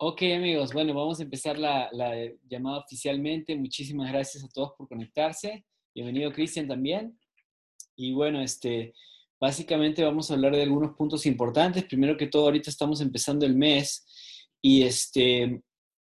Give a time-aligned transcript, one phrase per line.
[0.00, 2.14] Ok amigos, bueno, vamos a empezar la, la,
[2.48, 3.56] llamada oficialmente.
[3.56, 5.66] Muchísimas gracias a todos por conectarse.
[5.92, 7.18] Bienvenido Cristian también.
[7.96, 8.94] Y bueno, este,
[9.40, 11.82] básicamente vamos a hablar de algunos puntos importantes.
[11.82, 14.06] Primero que todo, ahorita estamos empezando el mes
[14.62, 15.64] y este,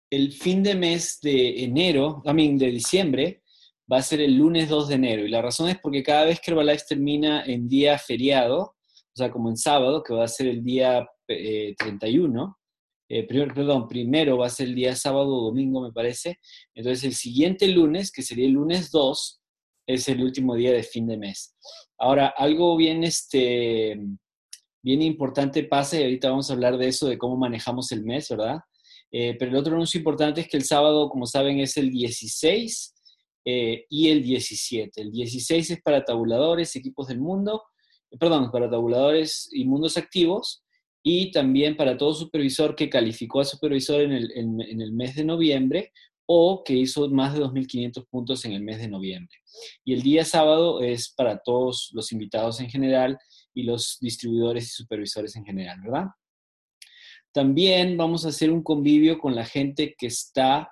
[0.09, 3.43] el fin de mes de enero, I mean, de diciembre,
[3.91, 5.25] va a ser el lunes 2 de enero.
[5.25, 9.29] Y la razón es porque cada vez que Herbalife termina en día feriado, o sea,
[9.29, 12.57] como en sábado, que va a ser el día eh, 31,
[13.13, 16.39] eh, primero, perdón, primero va a ser el día sábado o domingo, me parece.
[16.73, 19.39] Entonces, el siguiente lunes, que sería el lunes 2,
[19.85, 21.55] es el último día de fin de mes.
[21.99, 23.99] Ahora, algo bien, este,
[24.81, 28.29] bien importante pasa, y ahorita vamos a hablar de eso, de cómo manejamos el mes,
[28.29, 28.61] ¿verdad?
[29.11, 32.95] Eh, pero el otro anuncio importante es que el sábado, como saben, es el 16
[33.45, 34.99] eh, y el 17.
[34.99, 37.61] El 16 es para tabuladores, equipos del mundo,
[38.19, 40.62] perdón, para tabuladores y mundos activos,
[41.03, 45.25] y también para todo supervisor que calificó a supervisor en el, en, el mes de
[45.25, 45.91] noviembre
[46.25, 49.35] o que hizo más de 2.500 puntos en el mes de noviembre.
[49.83, 53.19] Y el día sábado es para todos los invitados en general
[53.53, 56.05] y los distribuidores y supervisores en general, ¿verdad?
[57.33, 60.71] También vamos a hacer un convivio con la gente que está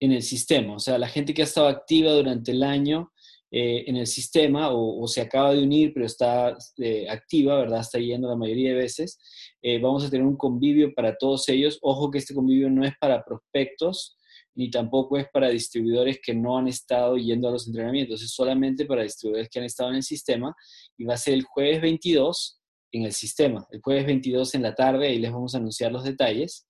[0.00, 3.11] en el sistema, o sea, la gente que ha estado activa durante el año
[3.54, 7.80] eh, en el sistema o, se acaba de unir pero está eh, activa, ¿verdad?
[7.80, 9.18] Está yendo la mayoría de veces.
[9.60, 11.78] Eh, vamos a tener un convivio para todos ellos.
[11.82, 14.16] Ojo que este convivio no es para prospectos
[14.54, 18.84] ni tampoco es para distribuidores que no han estado yendo a los entrenamientos, es solamente
[18.84, 20.54] para distribuidores que han estado en el sistema
[20.98, 22.60] y va a ser el jueves 22
[22.92, 26.04] en el sistema, el jueves 22 en la tarde y les vamos a anunciar los
[26.04, 26.66] detalles.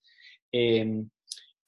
[0.52, 1.08] Em,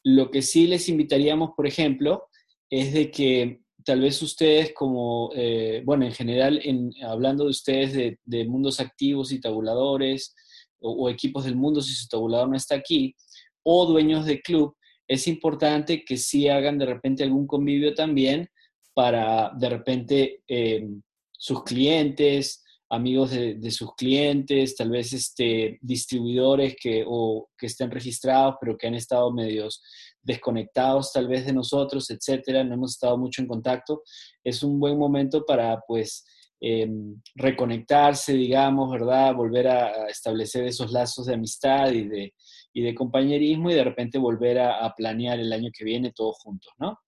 [0.04, 2.28] lo que sí les invitaríamos, por ejemplo,
[2.70, 8.18] es de que tal vez ustedes como, eh, bueno, en general, en, hablando de ustedes
[8.24, 10.34] de, mundos activos y tabuladores
[10.80, 13.14] o, equipos del mundo si su tabulador no está aquí,
[13.62, 18.48] o dueños de club, es importante que sí hagan de repente algún convivio también
[18.94, 20.86] para de repente eh,
[21.32, 28.56] sus clientes, amigos de, sus clientes, tal vez este, distribuidores que, o, que estén registrados
[28.60, 29.82] pero que han estado medios
[30.24, 34.02] desconectados tal vez de nosotros, etcétera, no hemos estado mucho en contacto,
[34.42, 36.24] es un buen momento para pues
[36.60, 39.34] em, reconectarse, digamos, ¿verdad?
[39.34, 42.34] Volver a, establecer esos lazos de amistad y de,
[42.72, 46.72] y de compañerismo y de repente volver a, planear el año que viene todos juntos,
[46.78, 46.98] ¿no?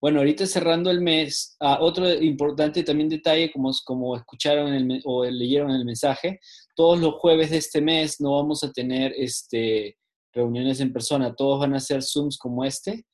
[0.00, 5.26] Bueno, ahorita cerrando el mes, ah, otro importante también detalle, como, como escucharon el, o
[5.26, 6.40] leyeron el mensaje,
[6.74, 9.98] todos los jueves de este mes no vamos a tener este,
[10.32, 13.06] reuniones en persona, todos van a ser Zooms como este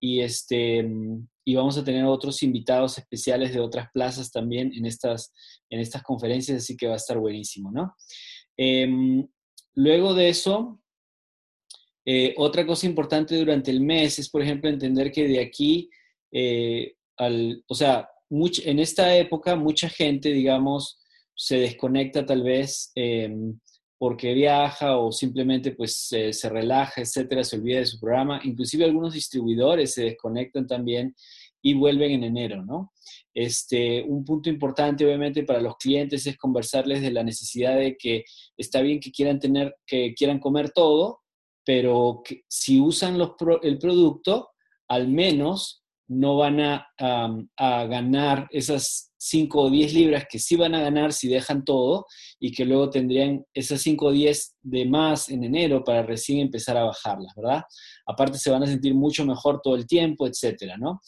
[0.00, 0.88] y, este,
[1.44, 5.32] y vamos a tener otros invitados especiales de otras plazas también en estas,
[5.70, 7.94] en estas conferencias, así que va a estar buenísimo, ¿no?
[8.56, 9.26] Em,
[9.74, 10.80] luego de eso,
[12.06, 15.90] eh, otra cosa importante durante el mes es, por ejemplo, entender que de aquí,
[16.32, 21.00] eh, al, o sea, en esta época mucha gente, digamos,
[21.36, 23.58] se desconecta tal vez em,
[23.98, 28.40] porque viaja o simplemente pues se relaja, etcétera, se olvida de su programa.
[28.44, 31.14] Inclusive algunos distribuidores se desconectan también
[31.62, 32.92] y vuelven en enero, ¿no?
[33.32, 38.24] Este, un punto importante obviamente para los clientes es conversarles de la necesidad de que
[38.56, 41.20] está bien que quieran tener, que quieran comer todo,
[41.64, 43.18] pero si usan
[43.62, 44.50] el producto,
[44.88, 50.74] al menos no van a, a ganar esas 5 o 10 libras que sí van
[50.74, 52.06] a ganar si dejan todo
[52.38, 56.76] y que luego tendrían esas 5 o 10 de más en enero para recién empezar
[56.76, 57.62] a bajarlas, ¿verdad?
[58.06, 61.00] Aparte se van a sentir mucho mejor todo el tiempo, etcétera, ¿no?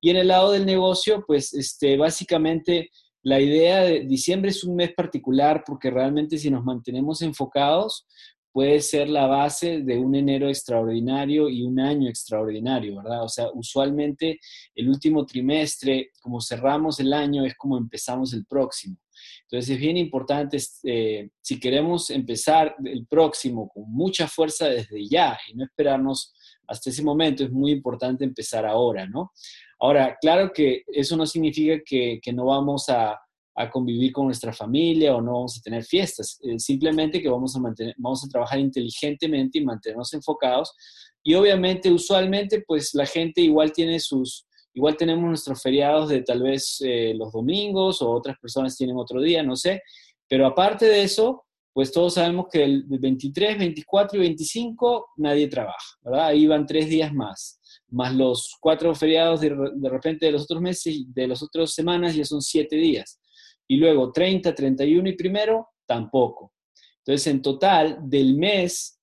[0.00, 2.90] Y en el lado del negocio, pues este, básicamente
[3.24, 8.06] la idea de diciembre es un mes particular porque realmente si nos mantenemos enfocados,
[8.54, 13.24] puede ser la base de un enero extraordinario y un año extraordinario, ¿verdad?
[13.24, 14.38] O sea, usualmente
[14.76, 18.96] el último trimestre, como cerramos el año, es como empezamos el próximo.
[19.42, 25.36] Entonces es bien importante, eh, si queremos empezar el próximo con mucha fuerza desde ya
[25.48, 26.32] y no esperarnos
[26.68, 29.32] hasta ese momento, es muy importante empezar ahora, ¿no?
[29.80, 33.18] Ahora, claro que eso no significa que no vamos a
[33.56, 37.54] a convivir con nuestra familia o no vamos a tener fiestas, eh, simplemente que vamos
[37.54, 40.74] a, mantener, vamos a trabajar inteligentemente y mantenernos enfocados.
[41.22, 46.42] Y obviamente, usualmente, pues la gente igual tiene sus, igual tenemos nuestros feriados de tal
[46.42, 49.82] vez eh, los domingos o otras personas tienen otro día, no sé,
[50.28, 55.98] pero aparte de eso, pues todos sabemos que el 23, 24 y 25 nadie trabaja,
[56.02, 56.26] ¿verdad?
[56.26, 60.60] Ahí van tres días más, más los cuatro feriados de, de repente de los otros
[60.60, 63.20] meses, de las otras semanas ya son siete días.
[63.68, 66.52] Y luego 30, 31 y primero, tampoco.
[66.98, 68.98] Entonces, en total, del mes,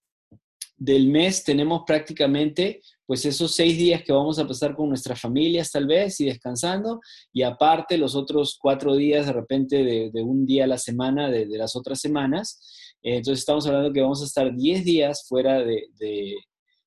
[0.75, 2.81] del mes tenemos prácticamente
[3.12, 7.02] pues esos seis días que vamos a pasar con nuestras familias tal vez y descansando,
[7.34, 11.46] y aparte los otros cuatro días de repente de, un día a la semana de,
[11.46, 12.62] las otras semanas.
[13.04, 16.38] Entonces estamos hablando que vamos a estar diez días fuera de,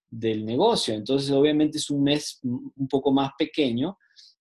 [0.09, 0.95] del negocio.
[0.95, 3.99] Entonces obviamente es un mes un poco más pequeño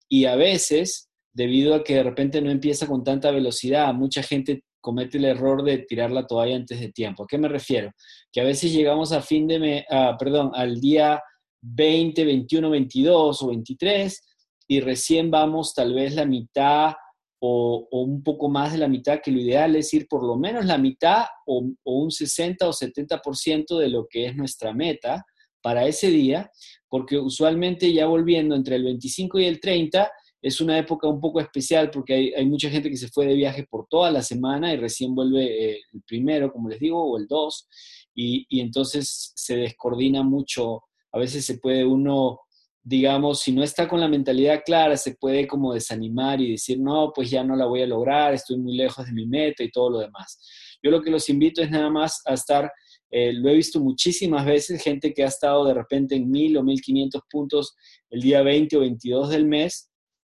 [0.07, 4.63] y a veces debido a que de repente no empieza con tanta velocidad, mucha gente
[4.79, 7.23] comete el error de tirar la toalla antes de tiempo.
[7.23, 7.91] ¿A qué me refiero?
[8.31, 9.85] Que a veces llegamos a fin de,
[10.19, 11.21] perdón, al día
[11.61, 14.23] 20, 21, 22 o 23
[14.67, 16.93] y recién vamos tal vez la mitad
[17.39, 20.65] o, un poco más de la mitad, que lo ideal es ir por lo menos
[20.65, 25.25] la mitad o, o un 60 o 70% de lo que es nuestra meta
[25.61, 26.51] para ese día,
[26.89, 30.11] porque usualmente ya volviendo entre el 25 y el 30,
[30.43, 33.65] es una época un poco especial porque hay, mucha gente que se fue de viaje
[33.65, 37.27] por toda la semana y recién vuelve eh, el primero, como les digo, o el
[37.27, 37.69] dos,
[38.13, 40.81] y, entonces se descoordina mucho.
[41.13, 42.41] A veces se puede uno,
[42.83, 47.13] digamos, si no está con la mentalidad clara, se puede como desanimar y decir, no,
[47.15, 49.91] pues ya no la voy a lograr, estoy muy lejos de mi meta y todo
[49.91, 50.41] lo demás.
[50.83, 52.69] Yo lo que los invito es nada más a estar,
[53.09, 56.63] eh, lo he visto muchísimas veces, gente que ha estado de repente en mil o
[56.63, 57.73] mil quinientos puntos
[58.09, 59.89] el día 20 o 22 del mes,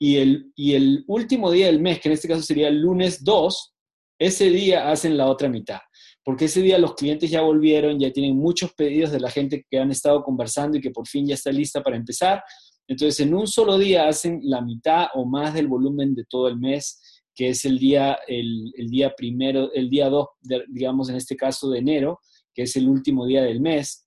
[0.04, 3.24] y el, y el último día del mes, que en este caso sería el lunes
[3.24, 3.74] 2,
[4.20, 5.80] ese día hacen la otra mitad,
[6.26, 9.80] porque ese día los clientes ya volvieron, ya tienen muchos pedidos de la gente que
[9.80, 12.44] han estado conversando y que por fin ya está lista para empezar.
[12.86, 16.60] Entonces, en un solo día hacen la mitad o más del volumen de todo el
[16.60, 20.28] mes, que es el día, el, el día primero, el día 2,
[20.68, 22.20] digamos en este caso de enero,
[22.54, 24.03] que es el último día del mes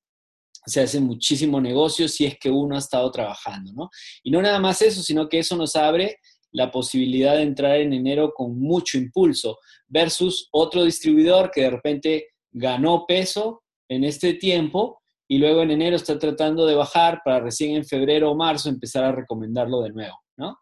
[0.66, 3.90] se hace muchísimo negocio si es que uno ha estado trabajando, ¿no?
[4.22, 6.18] Y no nada más eso, sino que eso nos abre
[6.52, 12.28] la posibilidad de entrar en enero con mucho impulso versus otro distribuidor que de repente
[12.50, 17.76] ganó peso en este tiempo y luego en enero está tratando de bajar para recién
[17.76, 20.58] en febrero o marzo empezar a recomendarlo de nuevo, ¿no?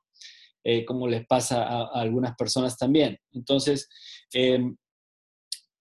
[0.64, 3.18] Eh, como les pasa a, algunas personas también.
[3.32, 3.88] Entonces,
[4.32, 4.74] em,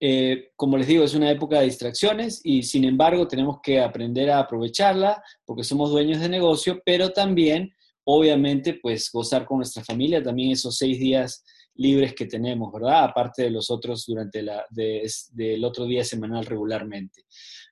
[0.06, 4.30] eh, como les digo, es una época de distracciones y sin embargo tenemos que aprender
[4.30, 7.74] a aprovecharla porque somos dueños de negocio, pero también,
[8.04, 11.46] obviamente, pues gozar con nuestra familia, también esos seis días
[11.76, 13.06] libres que tenemos, ¿verdad?
[13.06, 17.24] Aparte de los otros durante la, del otro día semanal regularmente.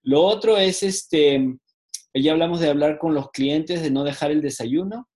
[0.01, 1.57] Lo otro es, este,
[2.13, 5.09] ya hablamos de hablar con los clientes, de no dejar el desayuno.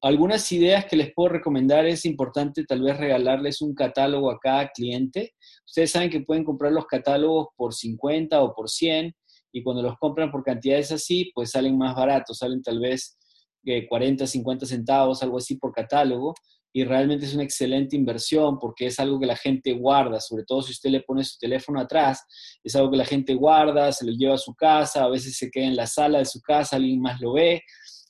[0.00, 4.70] Algunas ideas que les puedo recomendar es importante tal vez regalarles un catálogo a cada
[4.70, 5.32] cliente.
[5.66, 9.14] Ustedes saben que pueden comprar los catálogos por 50 o por 100
[9.52, 13.16] y cuando los compran por cantidades así, pues salen más baratos, salen tal vez
[13.88, 16.34] 40, eh, 50 centavos, algo así por catálogo
[16.76, 20.60] y realmente es una excelente inversión porque es algo que la gente guarda, sobre todo
[20.60, 22.24] si usted le pone su teléfono atrás,
[22.64, 25.50] es algo que la gente guarda, se lo lleva a su casa, a veces se
[25.52, 27.62] queda en la sala de su casa, alguien más lo ve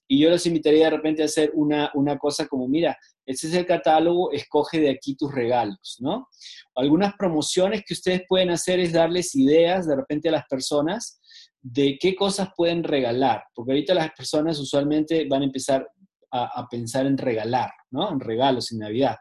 [0.08, 2.96] y yo los invitaría de repente a hacer una, cosa como, mira,
[3.26, 6.28] este es el catálogo, escoge de aquí tus regalos, ¿no?
[6.75, 11.21] Algunas promociones que ustedes pueden hacer es darles ideas de repente a las personas
[11.61, 15.88] de qué cosas pueden regalar, porque ahorita las personas usualmente van a empezar
[16.31, 18.11] a, a pensar en regalar, ¿no?
[18.11, 19.16] En regalos en Navidad.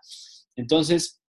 [0.56, 1.22] Entonces,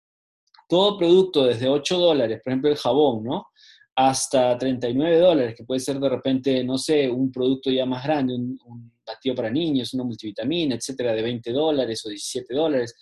[0.68, 3.46] todo producto desde 8 dólares, por ejemplo el jabón, ¿no?
[3.94, 8.34] hasta 39 dólares, que puede ser de repente, no sé, un producto ya más grande,
[8.34, 12.94] un, batido para niños, una multivitamina, etcétera, de 20 dólares o 17 dólares.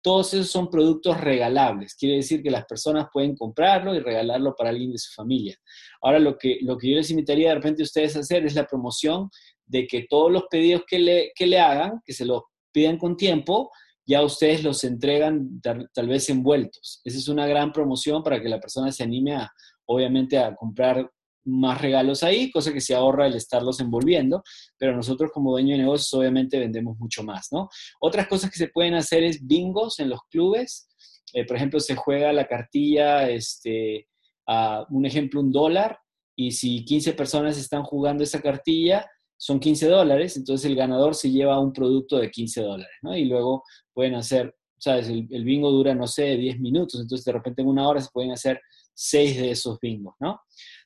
[0.00, 1.94] Todos esos son productos regalables.
[1.94, 5.56] Quiere decir que las personas pueden comprarlo y regalarlo para alguien de su familia.
[6.00, 8.54] Ahora, lo que, lo que yo les invitaría de repente a ustedes a hacer es
[8.54, 9.28] la promoción
[9.66, 13.16] de que todos los pedidos que le, que le hagan, que se los pidan con
[13.16, 13.70] tiempo,
[14.06, 17.02] ya ustedes los entregan tal, tal vez envueltos.
[17.04, 19.52] Esa es una gran promoción para que la persona se anime a,
[19.86, 21.10] obviamente a comprar
[21.48, 24.42] más regalos ahí, cosa que se ahorra el estarlos envolviendo,
[24.78, 27.68] pero nosotros como dueño de negocios obviamente vendemos mucho más, ¿no?
[28.00, 30.88] Otras cosas que se pueden hacer es bingos en los clubes,
[31.32, 34.08] eh, por ejemplo, se juega la cartilla, este,
[34.46, 35.98] a un ejemplo, un dólar,
[36.36, 41.30] y si 15 personas están jugando esa cartilla, son 15 dólares, entonces el ganador se
[41.30, 43.16] lleva un producto de 15 dólares, ¿no?
[43.16, 45.08] Y luego pueden hacer ¿sabes?
[45.08, 48.30] El, bingo dura, no sé, 10 minutos, entonces de repente en una hora se pueden
[48.30, 48.60] hacer
[48.94, 50.40] 6 de esos bingos, ¿no?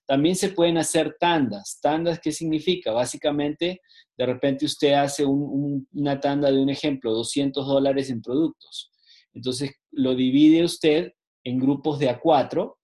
[0.06, 1.78] También se pueden hacer tandas.
[1.80, 2.92] ¿Tandas qué significa?
[2.92, 3.80] Básicamente,
[4.16, 8.90] de repente usted hace una tanda de un ejemplo, 200 dólares en productos.
[9.32, 11.12] Entonces, lo divide usted
[11.44, 12.78] en grupos de a cuatro,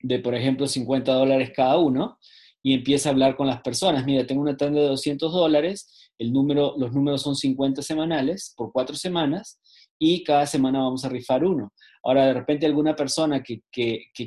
[0.00, 2.18] de por ejemplo 50 dólares cada uno,
[2.62, 4.04] y empieza a hablar con las personas.
[4.04, 8.70] Mira, tengo una tanda de 200 dólares, el número, los números son 50 semanales por
[8.72, 9.60] cuatro semanas,
[10.04, 11.72] y cada semana vamos a rifar uno.
[12.02, 13.62] Ahora, de repente alguna persona que,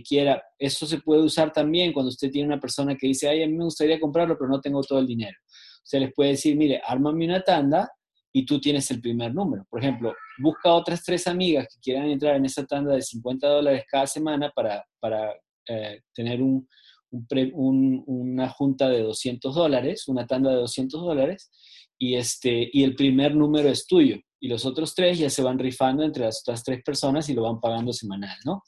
[0.07, 3.47] quiera, eso se puede usar también cuando usted tiene una persona que dice, ay, a
[3.47, 5.37] mí me gustaría comprarlo, pero no tengo todo el dinero.
[5.83, 7.91] Usted les puede decir, mire, ármame una tanda
[8.31, 9.65] y tú tienes el primer número.
[9.69, 13.83] Por ejemplo, busca otras tres amigas que quieran entrar en esa tanda de 50 dólares
[13.91, 15.33] cada semana para, para
[15.67, 16.69] eh, tener un,
[17.11, 21.51] una junta de 200 dólares, una tanda de 200 dólares,
[21.97, 25.57] y, este, y el primer número es tuyo y los otros tres ya se van
[25.57, 28.61] rifando entre las otras tres personas y lo van pagando semanal, ¿no?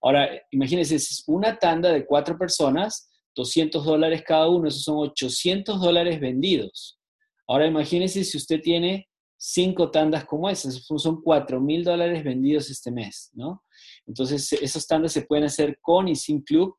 [0.00, 5.82] Ahora, imagínense, es una tanda de cuatro personas, 200 dólares cada uno, esos son 800
[5.82, 6.98] dólares vendidos.
[7.46, 9.06] Ahora imagínense si usted tiene
[9.36, 13.62] cinco tandas como esas, son 4 mil dólares vendidos este mes, ¿no?
[14.06, 16.74] Entonces, esas tandas se pueden hacer con y sin club.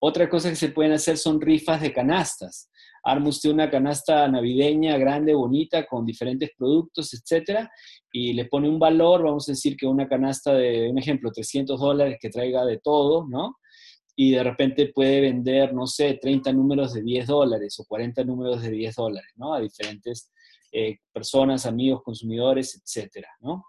[0.00, 2.70] Otra cosa que se pueden hacer son rifas de canastas
[3.02, 7.70] arma usted una canasta navideña grande, bonita, con diferentes productos, etcétera,
[8.12, 11.78] y le pone un valor, vamos a decir que una canasta de, un ejemplo, 300
[11.80, 13.56] dólares que traiga de todo, ¿no?
[14.16, 18.62] Y de repente puede vender, no sé, 30 números de 10 dólares o 40 números
[18.62, 19.54] de 10 dólares, ¿no?
[19.54, 20.30] A diferentes
[20.72, 23.64] eh, personas, amigos, consumidores, etcétera, ¿no?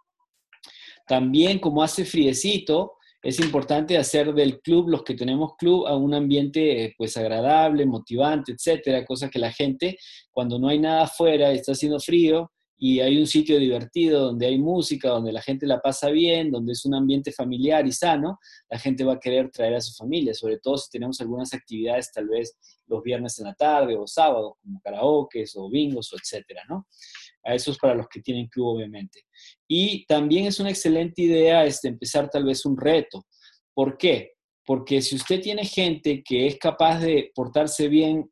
[1.08, 6.14] También, como hace friecito, es importante hacer del club, los que tenemos club, a un
[6.14, 9.98] ambiente eh, pues agradable, motivante, etcétera, cosa que la gente,
[10.32, 12.52] cuando no hay nada afuera, está haciendo frío
[12.84, 16.72] y hay un sitio divertido donde hay música, donde la gente la pasa bien, donde
[16.72, 20.34] es un ambiente familiar y sano, la gente va a querer traer a su familia,
[20.34, 24.54] sobre todo si tenemos algunas actividades tal vez los viernes en la tarde o sábados,
[24.64, 26.88] como karaoke o bingos o etcétera, ¿no?
[27.44, 29.24] A eso es para los que tienen club, obviamente.
[29.68, 33.26] Y también es una excelente idea este, empezar tal vez un reto.
[33.74, 34.34] ¿Por qué?
[34.66, 38.30] Porque si usted tiene gente que es capaz de portarse bien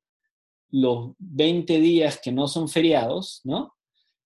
[0.72, 3.74] los 20 días que no son feriados, ¿no?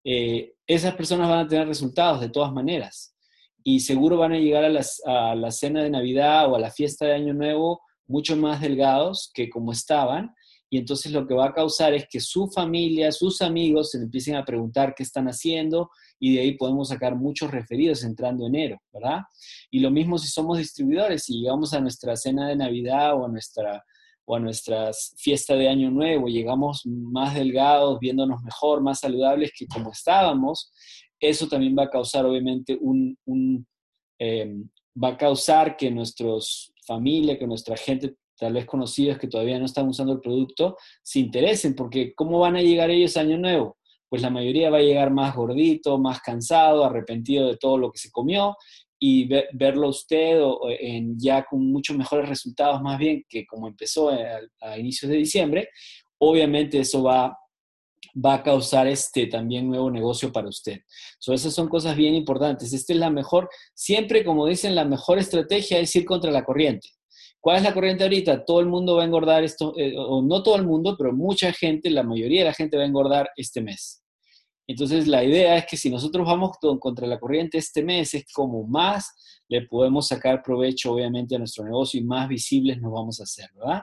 [0.04, 3.16] Eh, esas personas van a tener resultados de todas maneras.
[3.63, 7.06] Y seguro van a llegar a, a la cena de Navidad o a la fiesta
[7.06, 10.34] de Año Nuevo mucho más delgados que como estaban
[10.74, 14.34] y entonces lo que va a causar es que su familia, sus amigos se empiecen
[14.34, 19.20] a preguntar qué están haciendo y de ahí podemos sacar muchos referidos entrando enero, ¿verdad?
[19.70, 23.27] Y lo mismo si somos distribuidores, si llegamos a nuestra cena de Navidad o a
[23.27, 23.84] nuestra
[24.25, 24.42] o a
[25.15, 30.72] fiesta de Año Nuevo, llegamos más delgados, viéndonos mejor, más saludables que como estábamos,
[31.20, 33.15] eso también va a causar obviamente un,
[34.18, 34.56] eh,
[34.96, 39.66] va a causar que nuestros familia, que nuestra gente tal vez conocidos que todavía no
[39.66, 43.78] están usando el producto, se interesen, porque ¿cómo van a llegar ellos Año Nuevo?
[44.10, 47.98] Pues la mayoría va a llegar más gordito, más cansado, arrepentido de todo lo que
[47.98, 48.56] se comió,
[49.06, 50.40] y verlo usted
[51.18, 55.68] ya con muchos mejores resultados, más bien que como empezó a, inicios de diciembre,
[56.20, 57.38] obviamente eso va,
[58.13, 60.80] va a causar este también nuevo negocio para usted.
[61.20, 62.72] So, esas son cosas bien importantes.
[62.72, 66.88] Esta es la mejor, siempre como dicen, la mejor estrategia es ir contra la corriente.
[67.43, 68.45] ¿Cuál es la corriente ahorita?
[68.45, 71.51] Todo el mundo va a engordar esto, eh, o no todo el mundo, pero mucha
[71.51, 74.01] gente, la mayoría de la gente va a engordar este mes.
[74.65, 78.65] Entonces, la idea es que si nosotros vamos contra la corriente este mes, es como
[78.65, 83.23] más le podemos sacar provecho, obviamente, a nuestro negocio y más visibles nos vamos a
[83.23, 83.81] hacer, ¿verdad?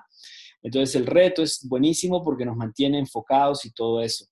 [0.63, 4.25] Entonces, el reto es buenísimo porque nos mantiene enfocados y todo eso.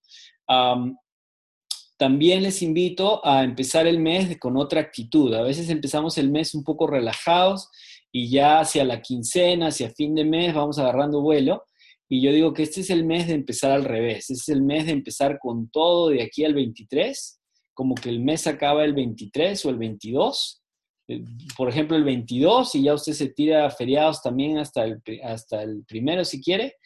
[1.98, 5.34] también les invito a empezar el mes con otra actitud.
[5.34, 7.68] A veces empezamos el mes un poco relajados
[8.12, 11.64] y ya hacia la quincena, hacia fin de mes, vamos agarrando vuelo.
[12.08, 14.62] Y yo digo que este es el mes de empezar al revés, este es el
[14.62, 17.40] mes de empezar con todo de aquí al 23,
[17.74, 20.62] como que el mes acaba el 23 o el 22,
[21.08, 21.22] eh,
[21.56, 25.84] por ejemplo el 22 y ya usted se tira feriados también hasta el, hasta el
[25.86, 26.76] primero si quiere,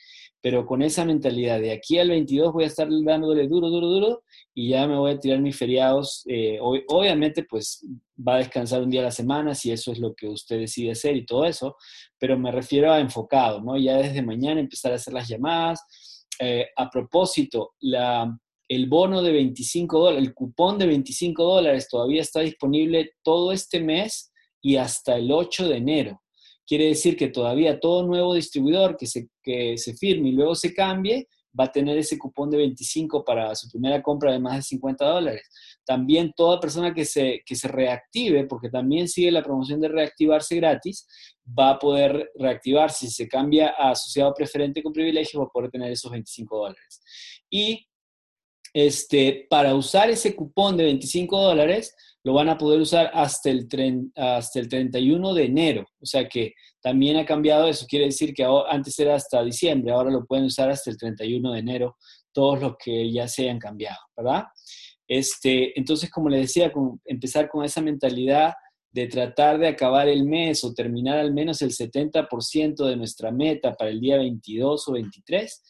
[0.43, 4.23] pero con esa mentalidad de aquí al 22 voy a estar dándole duro, duro, duro
[4.53, 6.25] y ya me voy a tirar mis feriados.
[6.27, 7.87] Eh, obviamente, pues
[8.19, 10.91] va a descansar un día a la semana si eso es lo que usted decide
[10.91, 11.77] hacer y todo eso,
[12.19, 13.79] pero me refiero a enfocado, ¿no?
[13.79, 15.81] Ya desde mañana empezar a hacer las llamadas.
[16.41, 22.41] Eh, a propósito, el bono de 25 dólares, el cupón de 25 dólares todavía está
[22.41, 26.22] disponible todo este mes y hasta el 8 de enero.
[26.67, 30.73] Quiere decir que todavía todo nuevo distribuidor que se, que se firme y luego se
[30.73, 31.29] cambie,
[31.59, 35.05] va a tener ese cupón de 25 para su primera compra de más de 50
[35.05, 35.43] dólares.
[35.85, 40.57] También toda persona que se, que se reactive, porque también sigue la promoción de reactivarse
[40.57, 41.07] gratis,
[41.47, 43.07] va a poder reactivarse.
[43.07, 47.03] Si se cambia a asociado preferente con privilegio, va a poder tener esos 25 dólares.
[47.51, 47.87] Y
[48.73, 53.67] este, para usar ese cupón de 25 dólares, lo van a poder usar hasta el,
[54.15, 55.87] hasta el 31 de enero.
[56.01, 57.87] O sea que también ha cambiado eso.
[57.89, 61.59] Quiere decir que antes era hasta diciembre, ahora lo pueden usar hasta el 31 de
[61.59, 61.97] enero,
[62.33, 64.45] todos los que ya se hayan cambiado, ¿verdad?
[65.07, 66.73] Este, entonces, como les decía,
[67.05, 68.55] empezar con esa mentalidad
[68.91, 73.73] de tratar de acabar el mes o terminar al menos el 70% de nuestra meta
[73.75, 75.63] para el día 22 o 23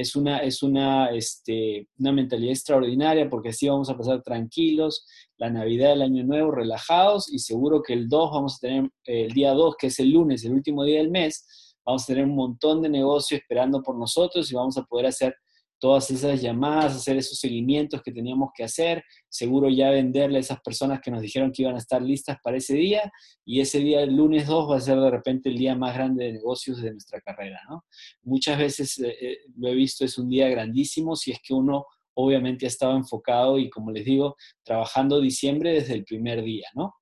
[0.00, 5.04] es una, es una, este, una mentalidad extraordinaria porque así vamos a pasar tranquilos
[5.38, 9.32] la Navidad, el Año Nuevo, relajados y seguro que el 2 vamos a tener, el
[9.32, 12.34] día 2, que es el lunes, el último día del mes, vamos a tener un
[12.34, 15.34] montón de negocio esperando por nosotros y vamos a poder hacer
[15.78, 20.60] todas esas llamadas, hacer esos seguimientos que teníamos que hacer, seguro ya venderle a esas
[20.60, 23.10] personas que nos dijeron que iban a estar listas para ese día
[23.44, 26.24] y ese día, el lunes 2, va a ser de repente el día más grande
[26.24, 27.84] de negocios de nuestra carrera, ¿no?
[28.22, 31.86] Muchas veces eh, eh, lo he visto, es un día grandísimo si es que uno
[32.14, 36.96] obviamente ha estado enfocado y como les digo, trabajando diciembre desde el primer día, ¿no?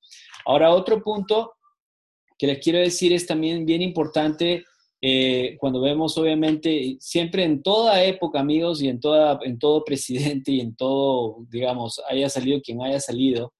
[0.44, 1.54] Ahora, otro punto
[2.38, 4.64] que les quiero decir es también bien importante
[5.00, 10.52] eh, cuando vemos, obviamente, siempre en toda época, amigos, y en, toda, en todo presidente
[10.52, 13.52] y en todo, digamos, haya salido quien haya salido,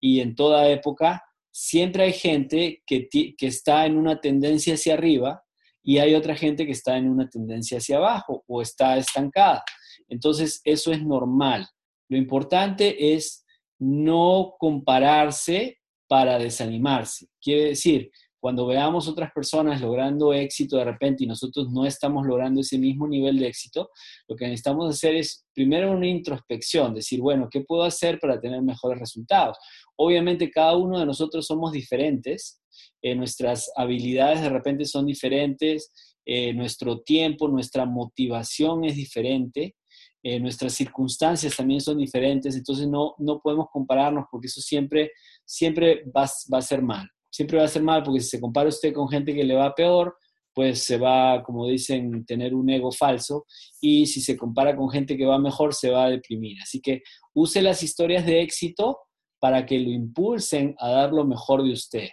[0.00, 5.42] y en toda época, siempre hay gente que, que está en una tendencia hacia arriba
[5.82, 9.64] y hay otra gente que está en una tendencia hacia abajo o está estancada.
[10.08, 11.66] Entonces, eso es normal.
[12.08, 13.44] Lo importante es
[13.78, 15.78] no compararse
[16.08, 17.28] para desanimarse.
[17.40, 18.10] Quiere decir,
[18.46, 23.08] cuando veamos otras personas logrando éxito de repente y nosotros no estamos logrando ese mismo
[23.08, 23.90] nivel de éxito,
[24.28, 28.62] lo que necesitamos hacer es primero una introspección, decir, bueno, ¿qué puedo hacer para tener
[28.62, 29.58] mejores resultados?
[29.96, 32.62] Obviamente cada uno de nosotros somos diferentes,
[33.02, 35.90] eh, nuestras habilidades de repente son diferentes,
[36.24, 39.74] eh, nuestro tiempo, nuestra motivación es diferente.
[40.22, 45.10] Eh, nuestras circunstancias también son diferentes, entonces no, no podemos compararnos porque eso siempre,
[45.44, 48.70] siempre va, va a ser mal siempre va a ser mal porque si se compara
[48.70, 50.16] usted con gente que le va peor,
[50.54, 53.44] pues se va, como dicen, tener un ego falso
[53.78, 56.56] y si se compara con gente que va mejor, se va a deprimir.
[56.62, 57.02] Así que
[57.34, 59.00] use las historias de éxito
[59.38, 62.08] para que lo impulsen a dar lo mejor de usted,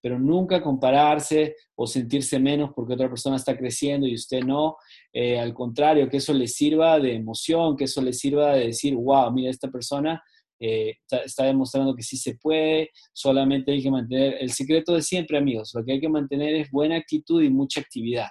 [0.00, 4.76] pero nunca compararse o sentirse menos porque otra persona está creciendo y usted no.
[5.12, 8.94] Eh, al contrario, que eso le sirva de emoción, que eso le sirva de decir,
[8.94, 10.22] wow, mira, esta persona
[10.60, 10.94] eh,
[11.24, 15.72] está, demostrando que sí se puede, solamente hay que mantener, el secreto de siempre amigos,
[15.74, 18.28] lo que hay que mantener es buena actitud y mucha actividad.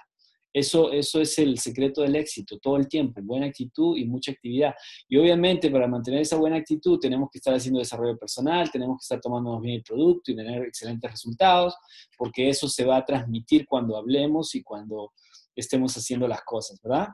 [0.52, 4.74] Eso, eso es el secreto del éxito, todo el tiempo, buena actitud y mucha actividad.
[5.08, 9.04] Y obviamente para mantener esa buena actitud tenemos que estar haciendo desarrollo personal, tenemos que
[9.04, 11.76] estar tomándonos bien el producto y tener excelentes resultados,
[12.16, 15.12] porque eso se va a transmitir cuando hablemos y cuando
[15.54, 17.08] estemos haciendo las cosas, ¿verdad?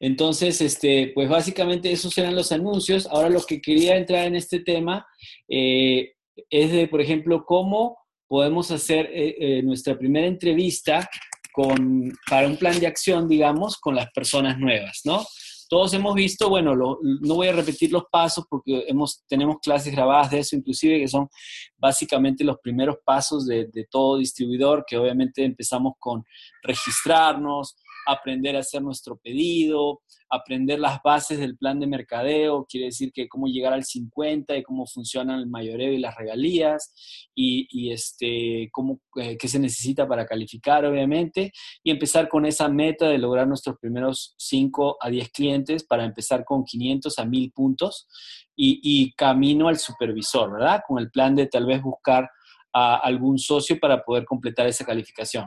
[0.00, 3.06] Entonces, este, pues básicamente esos eran los anuncios.
[3.06, 5.06] Ahora lo que quería entrar en este tema
[5.48, 6.12] eh,
[6.50, 11.08] es de, por ejemplo, cómo podemos hacer eh, eh, nuestra primera entrevista
[11.52, 15.24] con, para un plan de acción, digamos, con las personas nuevas, ¿no?
[15.70, 20.30] Todos hemos visto, bueno, no voy a repetir los pasos porque hemos, tenemos clases grabadas
[20.30, 21.28] de eso, inclusive, que son
[21.76, 26.24] básicamente los primeros pasos de, de todo distribuidor, que obviamente empezamos con
[26.62, 27.76] registrarnos,
[28.08, 33.28] aprender a hacer nuestro pedido, aprender las bases del plan de mercadeo, quiere decir que
[33.28, 36.92] cómo llegar al 50 y cómo funcionan el mayoreo y las regalías
[37.34, 43.08] y, este, cómo, eh, qué se necesita para calificar, obviamente, y empezar con esa meta
[43.08, 48.08] de lograr nuestros primeros 5 a 10 clientes para empezar con 500 a 1000 puntos
[48.56, 50.80] y, y camino al supervisor, ¿verdad?
[50.86, 52.28] Con el plan de tal vez buscar
[52.72, 55.46] a algún socio para poder completar esa calificación.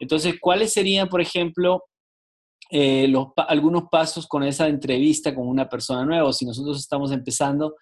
[0.00, 1.84] Entonces, ¿cuáles serían, por ejemplo,
[2.70, 6.32] eh, los, algunos pasos con esa entrevista con una persona nueva.
[6.32, 7.74] Si nosotros estamos empezando,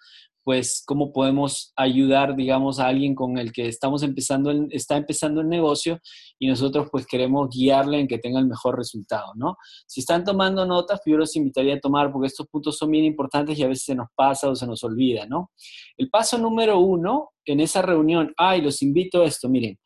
[0.47, 5.49] pues cómo podemos ayudar, digamos, a alguien con el que estamos empezando, está empezando el
[5.49, 5.99] negocio
[6.39, 9.57] y nosotros pues queremos guiarle en que tenga el mejor resultado, ¿no?
[9.85, 13.59] Si están tomando notas, yo los invitaría a tomar porque estos puntos son bien importantes
[13.59, 15.51] y a veces se nos pasa o se nos olvida, ¿no?
[15.97, 19.77] El paso número uno en esa reunión, ay, los invito a esto, miren,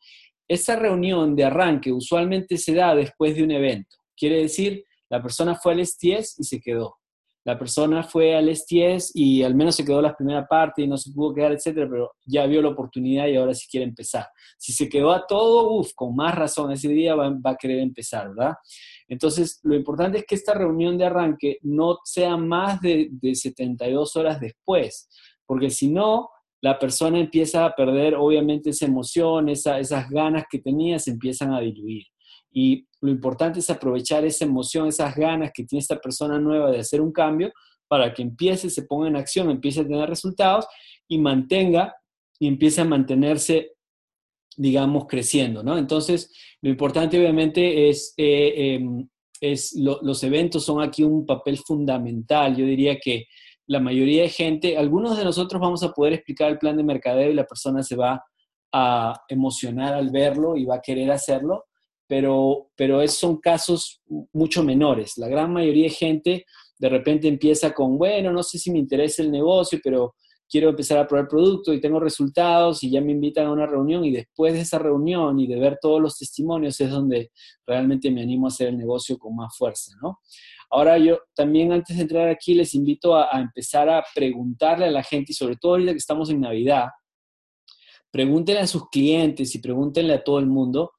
[0.46, 3.96] esa reunión de arranque usualmente se da después de un evento.
[4.16, 6.96] Quiere decir, la persona fue al STS y se quedó.
[7.44, 10.96] la persona fue al STS y al menos se quedó la primera parte y no
[10.96, 14.26] se pudo quedar, etcétera, pero ya vio la oportunidad y ahora sí quiere empezar.
[14.56, 17.80] Si se quedó a todo, uff, con más razón ese día va, va, a querer
[17.80, 18.54] empezar, ¿verdad?
[19.08, 24.16] Entonces, lo importante es que esta reunión de arranque no sea más de, de 72
[24.16, 25.10] horas después,
[25.44, 26.30] porque si no,
[26.62, 31.52] la persona empieza a perder, obviamente, esa emoción, esa, esas ganas que tenía, se empiezan
[31.52, 32.04] a diluir.
[32.52, 36.78] Y lo importante es aprovechar esa emoción, esas ganas que tiene esta persona nueva de
[36.78, 37.52] hacer un cambio
[37.88, 40.66] para que empiece, se ponga en acción, empiece a tener resultados
[41.08, 41.94] y mantenga
[42.38, 43.72] y empiece a mantenerse,
[44.56, 45.76] digamos, creciendo, ¿no?
[45.76, 49.08] Entonces, lo importante obviamente es, eh, em,
[49.40, 52.56] es los eventos son aquí un papel fundamental.
[52.56, 53.26] Yo diría que
[53.66, 57.30] la mayoría de gente, algunos de nosotros vamos a poder explicar el plan de mercadeo
[57.30, 58.24] y la persona se va
[58.72, 61.64] a emocionar al verlo y va a querer hacerlo,
[62.12, 64.02] pero, pero son casos
[64.34, 65.16] mucho menores.
[65.16, 66.44] La gran mayoría de gente
[66.78, 70.14] de repente empieza con, bueno, no sé si me interesa el negocio, pero
[70.46, 74.04] quiero empezar a probar producto y tengo resultados y ya me invitan a una reunión
[74.04, 77.30] y después de esa reunión y de ver todos los testimonios es donde
[77.66, 80.18] realmente me animo a hacer el negocio con más fuerza, ¿no?
[80.68, 84.90] Ahora yo también antes de entrar aquí les invito a, a empezar a preguntarle a
[84.90, 86.88] la gente y sobre todo ahorita que estamos en Navidad,
[88.10, 90.90] pregúntenle a sus clientes y pregúntenle a todo el mundo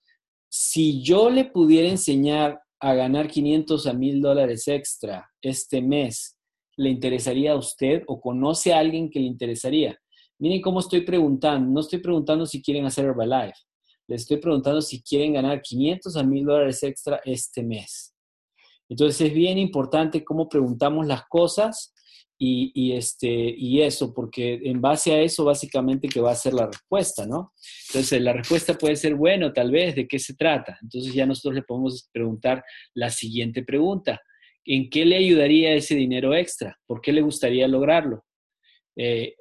[0.56, 6.38] si yo le pudiera enseñar a ganar 500 a 1000 dólares extra este mes,
[6.78, 9.98] ¿le interesaría a usted o conoce a alguien que le interesaría?
[10.38, 11.72] Miren cómo estoy preguntando.
[11.72, 13.58] No estoy preguntando si quieren hacer Herbalife.
[14.08, 18.14] Les estoy preguntando si quieren ganar 500 a 1000 dólares extra este mes.
[18.88, 21.93] Entonces es bien importante cómo preguntamos las cosas
[22.38, 26.68] y, este, y eso, porque en base a eso básicamente que va a ser la
[26.68, 27.54] respuesta, ¿no?
[27.88, 30.78] Entonces la respuesta puede ser, bueno, tal vez, ¿de qué se trata?
[30.82, 34.22] Entonces ya nosotros le podemos preguntar la siguiente pregunta.
[34.66, 36.78] ¿En qué le ayudaría ese dinero extra?
[36.86, 38.24] ¿Por qué le gustaría lograrlo?
[38.96, 39.36] Eh,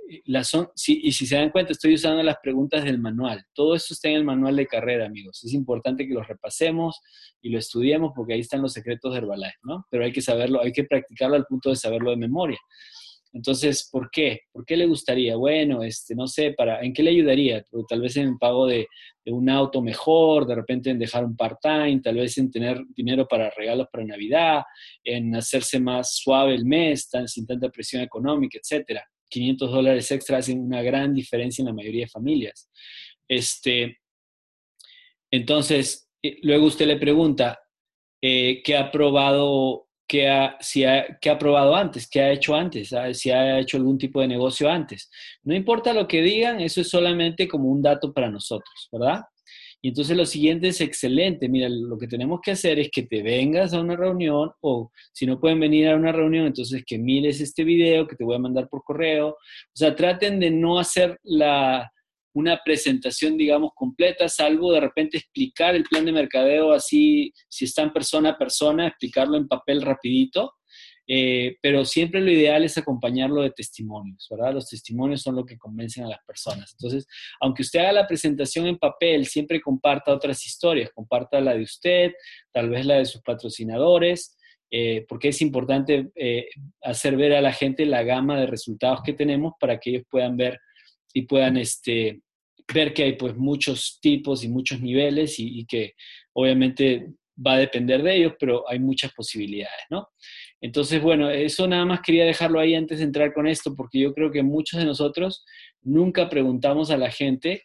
[0.44, 3.44] son, y si se dan cuenta, estoy usando las preguntas del manual.
[3.52, 5.44] Todo eso está en el manual de carrera, amigos.
[5.44, 7.00] Es importante que lo repasemos
[7.40, 9.86] y lo estudiemos porque ahí están los secretos de Herbalife, ¿no?
[9.90, 12.58] Pero hay que saberlo, hay que practicarlo al punto de saberlo de memoria.
[13.34, 14.40] Entonces, ¿por qué?
[14.52, 15.36] ¿Por qué le gustaría?
[15.36, 17.64] Bueno, este, no sé, para, ¿en qué le ayudaría?
[17.88, 18.86] Tal vez en el pago de,
[19.24, 23.50] un auto mejor, de repente en dejar un part-time, tal vez en tener dinero para
[23.50, 24.62] regalos para Navidad,
[25.02, 29.02] en hacerse más suave el mes, tan, sin tanta presión económica, etcétera.
[29.32, 32.70] 500 dólares extra hacen una gran diferencia en la mayoría de familias.
[33.26, 33.98] Este,
[35.30, 37.58] entonces, eh, luego usted le pregunta,
[38.20, 42.54] eh, ¿qué ha probado, qué ha, si ha, qué ha probado antes, qué ha hecho
[42.54, 45.10] antes, si ha hecho algún tipo de negocio antes?
[45.42, 49.22] No importa lo que digan, eso es solamente como un dato para nosotros, ¿verdad?
[49.84, 51.48] Y entonces lo siguiente es excelente.
[51.48, 55.26] Mira, lo que tenemos que hacer es que te vengas a una reunión o si
[55.26, 58.38] no pueden venir a una reunión, entonces que mires este video que te voy a
[58.38, 59.30] mandar por correo.
[59.30, 59.36] O
[59.74, 61.90] sea, traten de no hacer la,
[62.32, 67.92] una presentación, digamos, completa, salvo de repente explicar el plan de mercadeo así, si están
[67.92, 70.54] persona a persona, explicarlo en papel rapidito
[71.06, 74.54] eh, pero siempre lo ideal es acompañarlo de testimonios, ¿verdad?
[74.54, 76.72] Los testimonios son lo que convencen a las personas.
[76.72, 77.06] Entonces,
[77.40, 82.12] aunque usted haga la presentación en papel, siempre comparta otras historias, comparta la de usted,
[82.52, 84.36] tal vez la de sus patrocinadores,
[84.70, 86.46] eh, porque es importante eh,
[86.82, 90.36] hacer ver a la gente la gama de resultados que tenemos para que ellos puedan
[90.36, 90.58] ver
[91.12, 92.22] y puedan este,
[92.72, 95.94] ver que hay pues muchos tipos y muchos niveles y, y que
[96.32, 97.08] obviamente
[97.44, 100.08] va a depender de ellos, pero hay muchas posibilidades, ¿no?
[100.62, 104.14] Entonces, bueno, eso nada más quería dejarlo ahí antes de entrar con esto, porque yo
[104.14, 105.44] creo que muchos de nosotros
[105.83, 107.64] nunca preguntamos a la gente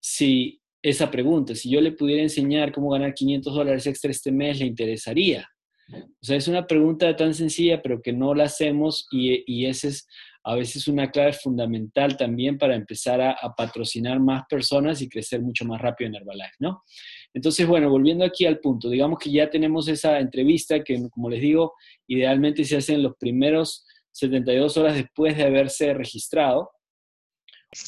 [0.00, 4.58] si esa pregunta, si yo le pudiera enseñar cómo ganar 500 dólares extra este mes,
[4.58, 5.46] le interesaría.
[5.92, 9.88] O sea, es una pregunta tan sencilla, pero que no la hacemos y, y esa
[9.88, 10.06] es
[10.44, 15.40] a veces una clave fundamental también para empezar a, a, patrocinar más personas y crecer
[15.40, 16.82] mucho más rápido en Herbalife, ¿no?
[17.34, 21.40] Entonces, bueno, volviendo aquí al punto, digamos que ya tenemos esa entrevista que, como les
[21.40, 21.74] digo,
[22.06, 26.70] idealmente se hace en los primeros 72 horas después de haberse registrado,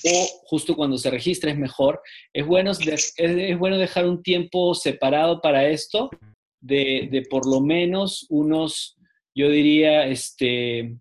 [0.05, 2.01] o justo cuando se registra es mejor.
[2.33, 6.11] Es bueno, es, bueno dejar un tiempo separado para esto,
[6.61, 8.97] de, por lo menos unos,
[9.35, 10.97] yo diría, este,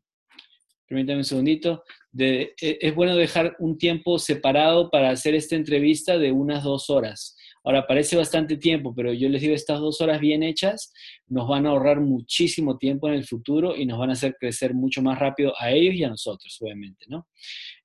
[0.85, 1.83] permítame un segundito,
[2.17, 7.37] e, es bueno dejar un tiempo separado para hacer esta entrevista de unas dos horas.
[7.63, 10.91] Ahora, parece bastante tiempo, pero yo les digo, estas dos horas bien hechas
[11.27, 14.73] nos van a ahorrar muchísimo tiempo en el futuro y nos van a hacer crecer
[14.73, 17.27] mucho más rápido a ellos y a nosotros, obviamente, ¿no?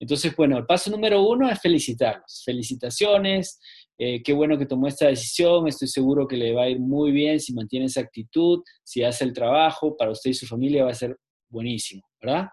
[0.00, 2.42] Entonces, bueno, el paso número uno es felicitarlos.
[2.44, 3.60] Felicitaciones,
[4.00, 7.10] eh, qué bueno que tomó esta decisión, estoy seguro que le va a ir muy
[7.10, 10.90] bien si mantiene esa actitud, si hace el trabajo, para usted y su familia va
[10.90, 11.16] a ser
[11.48, 12.48] buenísimo, ¿verdad?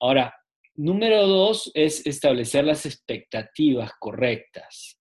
[0.00, 0.34] Ahora,
[0.74, 4.98] número dos es establecer las expectativas correctas,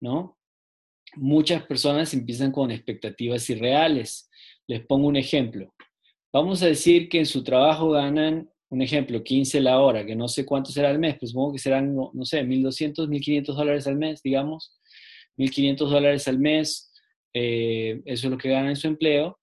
[0.00, 0.35] ¿no?
[1.16, 4.30] Muchas personas empiezan con expectativas irreales.
[4.66, 5.72] Les pongo un ejemplo.
[6.32, 10.28] Vamos a decir que en su trabajo ganan, un ejemplo, 15 la hora, que no
[10.28, 13.96] sé cuánto será al mes, pues supongo que serán, no, sé, 1.200, 1.500 dólares al
[13.96, 14.76] mes, digamos.
[15.38, 16.92] 1.500 dólares al mes,
[17.32, 19.38] eh, eso es lo que ganan en su empleo.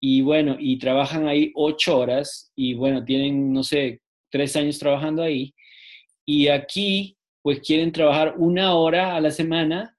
[0.00, 5.22] Y bueno, y trabajan ahí ocho horas y bueno, tienen, no sé, tres años trabajando
[5.22, 5.54] ahí.
[6.26, 9.93] Y aquí, pues quieren trabajar una hora a la semana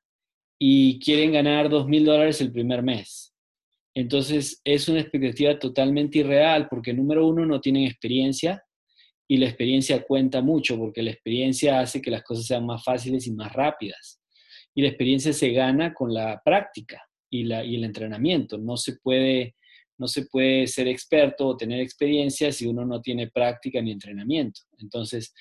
[0.60, 3.34] y quieren ganar dos mil dólares el primer mes.
[3.94, 8.64] Entonces, es una expectativa totalmente irreal porque, número uno, no tienen experiencia
[9.28, 13.26] y la experiencia cuenta mucho porque la experiencia hace que las cosas sean más fáciles
[13.28, 14.22] y más rápidas.
[14.76, 18.58] Y la experiencia se gana con la práctica y, la, y el entrenamiento.
[18.58, 19.56] No se puede
[19.98, 24.62] no se puede ser experto o tener experiencia si uno no tiene práctica ni entrenamiento.
[24.80, 25.34] Entonces,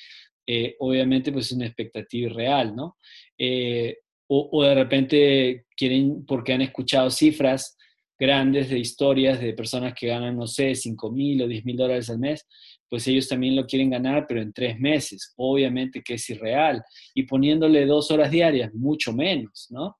[0.46, 2.96] eh, obviamente, pues es una expectativa irreal, ¿no?
[3.37, 7.76] Eh, o, de repente quieren, porque han escuchado cifras
[8.18, 12.08] grandes de historias de personas que ganan, no sé, 5 mil o 10 mil dólares
[12.10, 12.46] al mes,
[12.88, 15.32] pues ellos también lo quieren ganar, pero en tres meses.
[15.37, 16.82] Obviamente que es irreal.
[17.12, 19.96] Y poniéndole dos horas diarias, mucho menos, ¿no?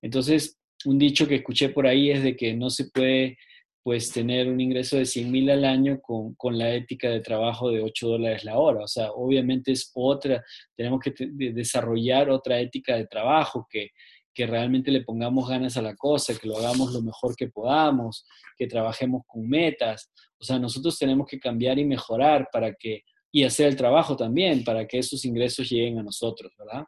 [0.00, 3.36] Entonces, un dicho que escuché por ahí es de que no se puede
[3.82, 7.82] pues tener un ingreso de 100 mil al año con, la ética de trabajo de
[7.82, 8.84] 8 dólares la hora.
[8.84, 10.44] O sea, obviamente es otra,
[10.76, 13.90] tenemos que desarrollar otra ética de trabajo, que,
[14.34, 18.26] que realmente le pongamos ganas a la cosa, que lo hagamos lo mejor que podamos,
[18.56, 20.10] que trabajemos con metas.
[20.38, 24.62] O sea, nosotros tenemos que cambiar y mejorar para que, y hacer el trabajo también,
[24.62, 26.84] para que esos ingresos lleguen a nosotros, ¿verdad?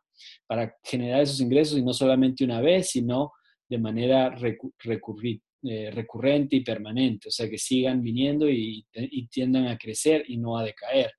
[0.47, 3.33] Para generar esos ingresos y no solamente una vez, sino
[3.67, 8.85] de manera recurrente eh, recurrente y permanente, o sea, que sigan viniendo y,
[9.31, 11.13] tiendan a crecer y no a decaer.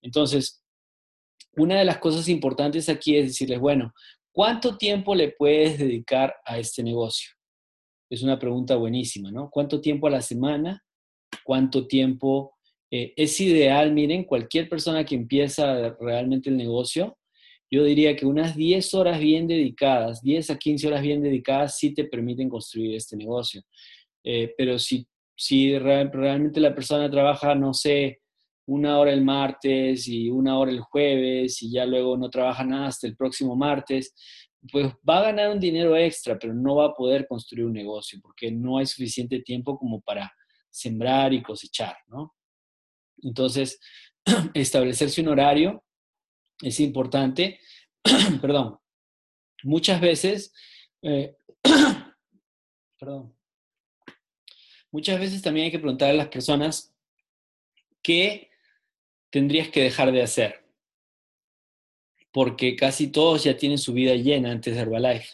[0.00, 0.64] Entonces,
[1.56, 3.92] una de las cosas importantes aquí es decirles, bueno,
[4.32, 7.32] ¿cuánto tiempo le puedes dedicar a este negocio?
[8.08, 9.50] Es una pregunta buenísima, ¿no?
[9.50, 10.82] ¿Cuánto tiempo a la semana?
[11.44, 12.54] ¿Cuánto tiempo?
[12.90, 17.18] Eh, es ideal, miren, cualquier persona que empieza realmente el negocio,
[17.72, 21.94] yo diría que unas 10 horas bien dedicadas, 10 a 15 horas bien dedicadas, sí
[21.94, 23.62] te permiten construir este negocio.
[24.22, 28.20] Eh, pero si, si realmente la persona trabaja, no sé,
[28.66, 32.88] una hora el martes y una hora el jueves y ya luego no trabaja nada
[32.88, 34.14] hasta el próximo martes,
[34.70, 38.18] pues va a ganar un dinero extra, pero no va a poder construir un negocio
[38.22, 40.30] porque no hay suficiente tiempo como para
[40.68, 42.34] sembrar y cosechar, ¿no?
[43.22, 43.80] Entonces,
[44.52, 45.82] establecerse un horario
[46.62, 47.60] es importante,
[48.40, 48.78] perdón,
[49.64, 50.52] muchas veces,
[51.02, 51.36] eh,
[52.98, 53.36] perdón,
[54.90, 56.94] muchas veces también hay que preguntar a las personas
[58.02, 58.50] qué
[59.30, 60.64] tendrías que dejar de hacer,
[62.32, 65.28] porque casi todos ya tienen su vida llena antes de Herbalife.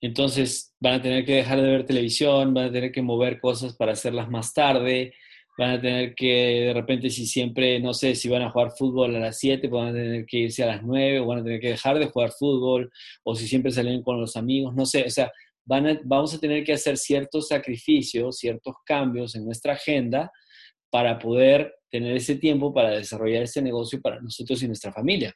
[0.00, 3.74] Entonces van a tener que dejar de ver televisión, van a tener que mover cosas
[3.74, 5.14] para hacerlas más tarde,
[5.58, 9.16] van a tener que, de repente, si siempre, no sé, si van a jugar fútbol
[9.16, 11.44] a las 7, pues van a tener que irse a las 9, o van a
[11.44, 12.90] tener que dejar de jugar fútbol,
[13.24, 15.32] o si siempre salen con los amigos, no sé, o sea,
[15.66, 20.30] van vamos a tener que hacer ciertos sacrificios, ciertos cambios en nuestra agenda
[20.90, 25.34] para poder tener ese tiempo para desarrollar ese negocio para nosotros y nuestra familia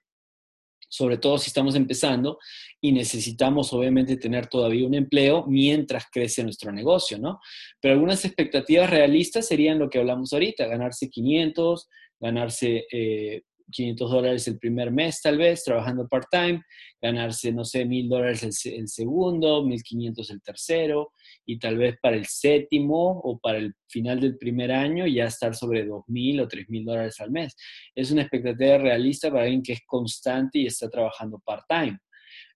[0.93, 2.39] sobre todo si estamos empezando
[2.79, 7.41] y necesitamos obviamente tener todavía un empleo mientras crece nuestro negocio, ¿no?
[7.81, 11.89] Pero algunas expectativas realistas serían lo que hablamos ahorita, ganarse 500,
[12.21, 13.41] ganarse eh,
[13.73, 16.63] 500 dólares el primer mes tal vez, trabajando part-time,
[17.01, 21.13] ganarse, no sé, 1000 dólares el, segundo, 1500 el tercero,
[21.45, 25.55] y tal vez para el séptimo o para el final del primer año ya estar
[25.55, 27.57] sobre 2000 o 3000 dólares al mes.
[27.95, 31.99] Es una expectativa realista para alguien que es constante y está trabajando part-time.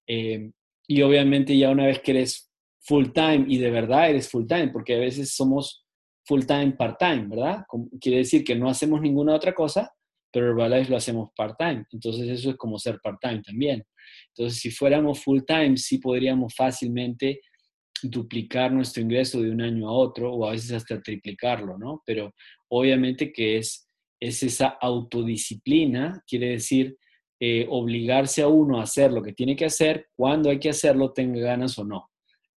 [0.06, 0.50] Eh,
[0.86, 5.00] y obviamente ya una vez que eres full-time y de verdad eres full-time, porque a
[5.00, 5.84] veces somos
[6.24, 7.64] full-time, part-time, ¿verdad?
[8.00, 9.92] Quiere decir que no hacemos ninguna otra cosa,
[10.32, 11.84] pero Herbalife lo hacemos part-time.
[11.92, 13.84] Entonces eso es como ser part-time también.
[14.28, 17.40] Entonces si fuéramos full-time, sí podríamos fácilmente
[18.02, 22.02] duplicar nuestro ingreso de un año a otro o a veces hasta triplicarlo, ¿no?
[22.04, 22.34] Pero
[22.68, 23.88] obviamente que es,
[24.20, 26.96] es esa autodisciplina, quiere decir
[27.40, 31.12] eh, obligarse a uno a hacer lo que tiene que hacer, cuando hay que hacerlo,
[31.12, 32.10] tenga ganas o no.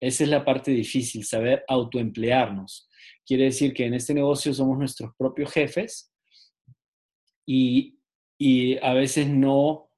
[0.01, 2.89] Esa es la parte difícil, saber autoemplearnos.
[3.25, 6.13] Quiere decir que en este negocio somos nuestros propios jefes
[7.47, 9.89] y, a veces no,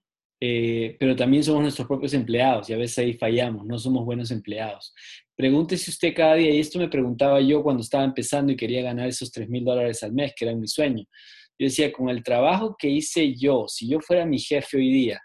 [0.40, 4.30] eh, pero también somos nuestros propios empleados y a veces ahí fallamos, no somos buenos
[4.30, 4.94] empleados.
[5.34, 9.08] Pregúntese usted cada día, y esto me preguntaba yo cuando estaba empezando y quería ganar
[9.08, 11.04] esos 3 mil dólares al mes, que era mi sueño.
[11.58, 15.20] Yo decía, con el trabajo que hice yo, si yo fuera mi jefe hoy día,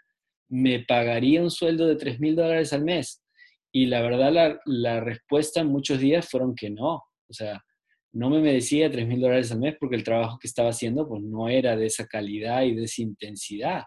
[0.48, 3.22] ¿me pagaría un sueldo de 3 mil dólares al mes?
[3.72, 7.02] Y la verdad, la, la respuesta muchos días fueron que no.
[7.28, 7.64] O sea,
[8.14, 11.22] no me merecía 3 mil dólares al mes porque el trabajo que estaba haciendo pues
[11.22, 13.82] no era de esa calidad y de esa intensidad,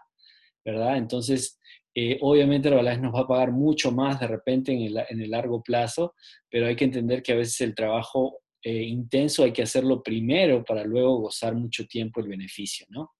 [0.64, 0.98] ¿verdad?
[0.98, 1.58] Entonces,
[1.94, 5.30] eh, obviamente verdad nos va a pagar mucho más de repente en el, en el,
[5.30, 6.14] largo plazo,
[6.50, 10.62] pero hay que entender que a veces el trabajo eh, intenso hay que hacerlo primero
[10.62, 13.12] para luego gozar mucho tiempo el beneficio, ¿no?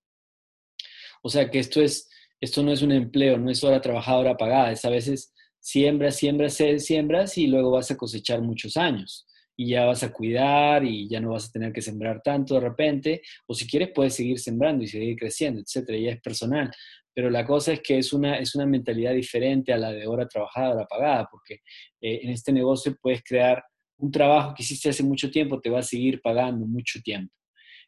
[1.22, 4.36] O sea que esto, es, esto no es un empleo, no es hora trabajada, hora
[4.36, 9.27] pagada, es a veces siembras, siembras, siembras y luego vas a cosechar muchos años
[9.60, 12.60] y ya vas a cuidar y ya no vas a tener que sembrar tanto de
[12.60, 16.70] repente, o si quieres puedes seguir sembrando y seguir creciendo, etcétera, ya es personal.
[17.12, 20.28] Pero la cosa es que es una, es una mentalidad diferente a la de hora
[20.28, 21.54] trabajada, hora pagada, porque
[22.00, 23.64] eh, en este negocio puedes crear
[23.96, 27.34] un trabajo que hiciste hace mucho tiempo, te va a seguir pagando mucho tiempo.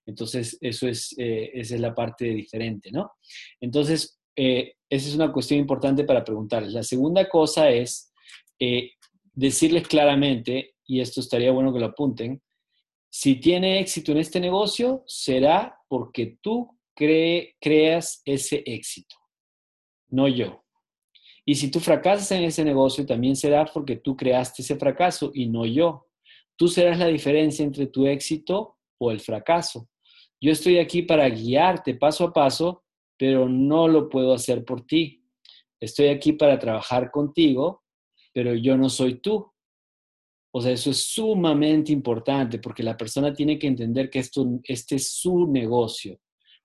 [0.04, 3.12] Entonces, eso es, eh, esa es la parte diferente, ¿no?
[3.61, 6.72] Entonces, eh, esa es una cuestión importante para preguntarles.
[6.72, 8.12] La segunda cosa es
[9.33, 12.42] decirles claramente y esto estaría bueno que lo apunten,
[13.09, 19.14] si tiene éxito en este negocio, será porque tú creas ese éxito,
[20.09, 20.64] no yo.
[21.44, 25.46] Y si tú fracasas en ese negocio, también será porque tú creaste ese fracaso y
[25.46, 26.09] no yo.
[26.57, 29.88] Tú serás la diferencia entre tu éxito o el fracaso.
[30.40, 32.83] Yo estoy aquí para guiarte paso a paso,
[33.16, 35.24] pero no lo puedo hacer por ti.
[35.79, 37.85] Estoy aquí para trabajar contigo,
[38.33, 39.53] pero yo no soy tú.
[40.53, 44.97] O sea, eso es sumamente importante porque la persona tiene que entender que esto, este
[44.97, 46.19] es su negocio.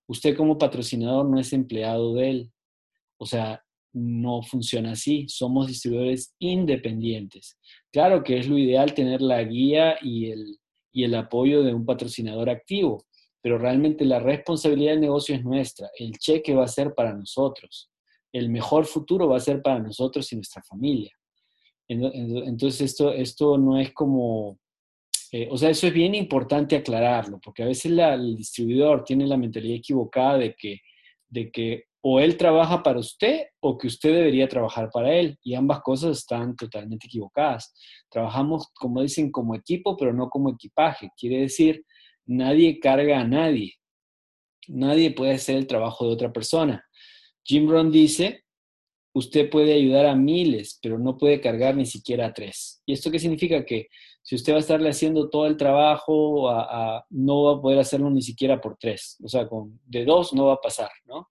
[0.07, 2.51] Usted como patrocinador no es empleado de él.
[3.17, 5.25] O sea, no funciona así.
[5.29, 7.57] Somos distribuidores independientes.
[7.91, 10.57] Claro que es lo ideal tener la guía y el,
[10.91, 13.05] y el apoyo de un patrocinador activo,
[13.41, 15.89] pero realmente la responsabilidad del negocio es nuestra.
[15.97, 17.91] El cheque va a ser para nosotros.
[18.33, 21.14] El mejor futuro va a ser para nosotros y nuestra familia.
[21.87, 24.59] Entonces, esto, esto no es como,
[25.31, 29.37] eh, o sea, eso es bien importante aclararlo, porque a veces el distribuidor tiene la
[29.37, 30.79] mentalidad equivocada de que,
[31.27, 35.55] de que o él trabaja para usted o que usted debería trabajar para él, y
[35.55, 37.73] ambas cosas están totalmente equivocadas.
[38.09, 41.09] Trabajamos, como dicen, como equipo, pero no como equipaje.
[41.17, 41.83] Quiere decir,
[42.27, 43.73] nadie carga a nadie.
[44.67, 46.85] Nadie puede hacer el trabajo de otra persona.
[47.43, 48.44] Jim Rohn dice,
[49.15, 52.81] usted puede ayudar a miles, pero no puede cargar ni siquiera a tres.
[52.85, 53.65] ¿Y esto qué significa?
[53.65, 53.87] Que
[54.21, 56.51] si usted va a estarle haciendo todo el trabajo,
[57.09, 59.17] no va a poder hacerlo ni siquiera por tres.
[59.23, 61.29] O sea, con, de dos no va a pasar, ¿no?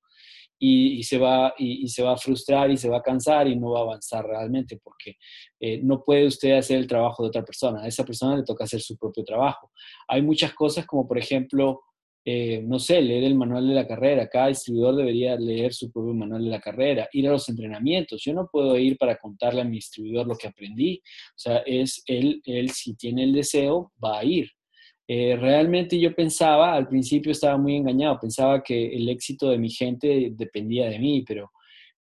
[0.59, 3.73] Y, se va, y, se va a frustrar y se va a cansar y no
[3.73, 5.19] va a avanzar realmente porque
[5.61, 7.83] eh, no puede usted hacer el trabajo de otra persona.
[7.83, 9.71] A esa persona le toca hacer su propio trabajo.
[10.09, 11.83] Hay muchas cosas como, por ejemplo,
[12.27, 14.29] eh, no sé, leer el manual de la carrera.
[14.29, 18.23] Cada distribuidor debería leer su propio manual de la carrera, ir a los entrenamientos.
[18.25, 21.03] Yo no puedo ir para contarle a mi distribuidor lo que aprendí.
[21.05, 24.51] O sea, es él, él si tiene el deseo, va a ir.
[25.07, 29.69] Eh, realmente yo pensaba, al principio estaba muy engañado, pensaba que el éxito de mi
[29.69, 31.51] gente dependía de mí, pero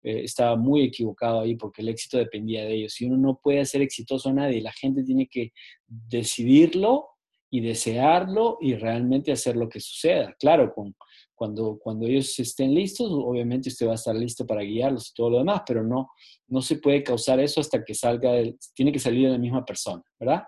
[0.04, 2.94] eh, estaba muy equivocado ahí porque el éxito dependía de ellos.
[2.94, 5.52] Si uno no puede ser exitoso a nadie, la gente tiene que
[5.88, 7.11] decidirlo
[7.54, 10.34] y desearlo y realmente hacer lo que suceda.
[10.40, 10.96] Claro, con,
[11.34, 15.28] cuando, cuando ellos estén listos, obviamente usted va a estar listo para guiarlos y todo
[15.28, 16.08] lo demás, pero no,
[16.48, 18.32] no se puede causar eso hasta que salga,
[18.74, 20.44] tiene que salir de la misma persona, ¿verdad?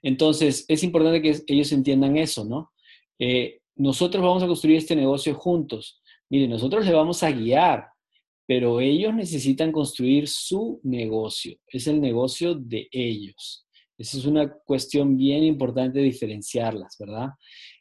[0.00, 2.72] Entonces, es importante que ellos entiendan eso, ¿no?
[3.18, 6.00] Eh, nosotros vamos a construir este negocio juntos.
[6.30, 7.88] Mire, nosotros le vamos a guiar,
[8.46, 11.58] pero ellos necesitan construir su negocio.
[11.66, 13.63] Es el negocio de ellos.
[13.96, 17.28] Esa es una cuestión bien importante diferenciarlas, ¿verdad?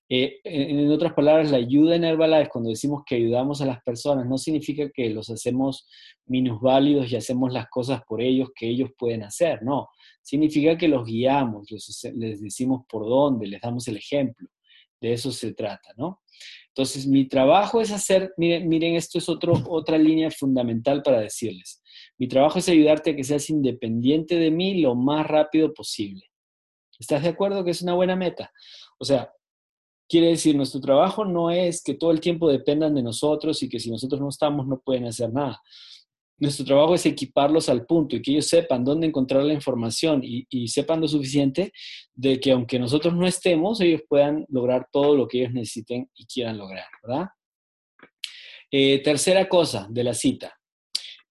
[0.09, 4.27] Eh, en, otras palabras, la ayuda en Herbalife, cuando decimos que ayudamos a las personas,
[4.27, 5.87] no significa que los hacemos
[6.27, 9.89] minusválidos y hacemos las cosas por ellos que ellos pueden hacer, no.
[10.21, 11.67] Significa que los guiamos,
[12.15, 14.47] les decimos por dónde, les damos el ejemplo.
[15.03, 16.21] De eso se trata, ¿no?
[16.69, 21.83] Entonces, mi trabajo es hacer, miren, esto es otro, otra línea fundamental para decirles.
[22.17, 26.31] Mi trabajo es ayudarte a que seas independiente de mí lo más rápido posible.
[26.97, 28.49] ¿Estás de acuerdo que es una buena meta?
[28.97, 29.29] O sea,
[30.07, 33.81] quiere decir, nuestro trabajo no es que todo el tiempo dependan de nosotros y que
[33.81, 35.61] si nosotros no estamos no pueden hacer nada.
[36.37, 40.67] Nuestro trabajo es equiparlos al punto y que ellos sepan dónde encontrar la información y,
[40.67, 41.71] sepan lo suficiente
[42.13, 46.25] de que aunque nosotros no estemos, ellos puedan lograr todo lo que ellos necesiten y
[46.25, 47.27] quieran lograr, ¿verdad?
[48.71, 50.59] Eh, tercera cosa de la cita.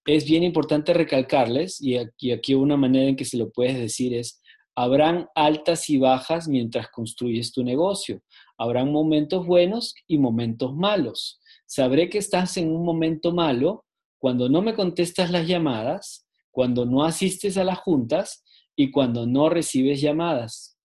[0.05, 4.13] Es bien importante recalcarles, y aquí, aquí una manera en que se lo puedes decir
[4.13, 4.41] es,
[4.75, 8.21] habrán altas y bajas mientras construyes tu negocio.
[8.57, 11.39] Habrán momentos buenos y momentos malos.
[11.65, 13.82] Sabré que estás en un momento malo
[14.23, 19.49] cuando no me contestas las llamadas, cuando no asistes a las juntas y cuando no
[19.49, 20.79] recibes llamadas.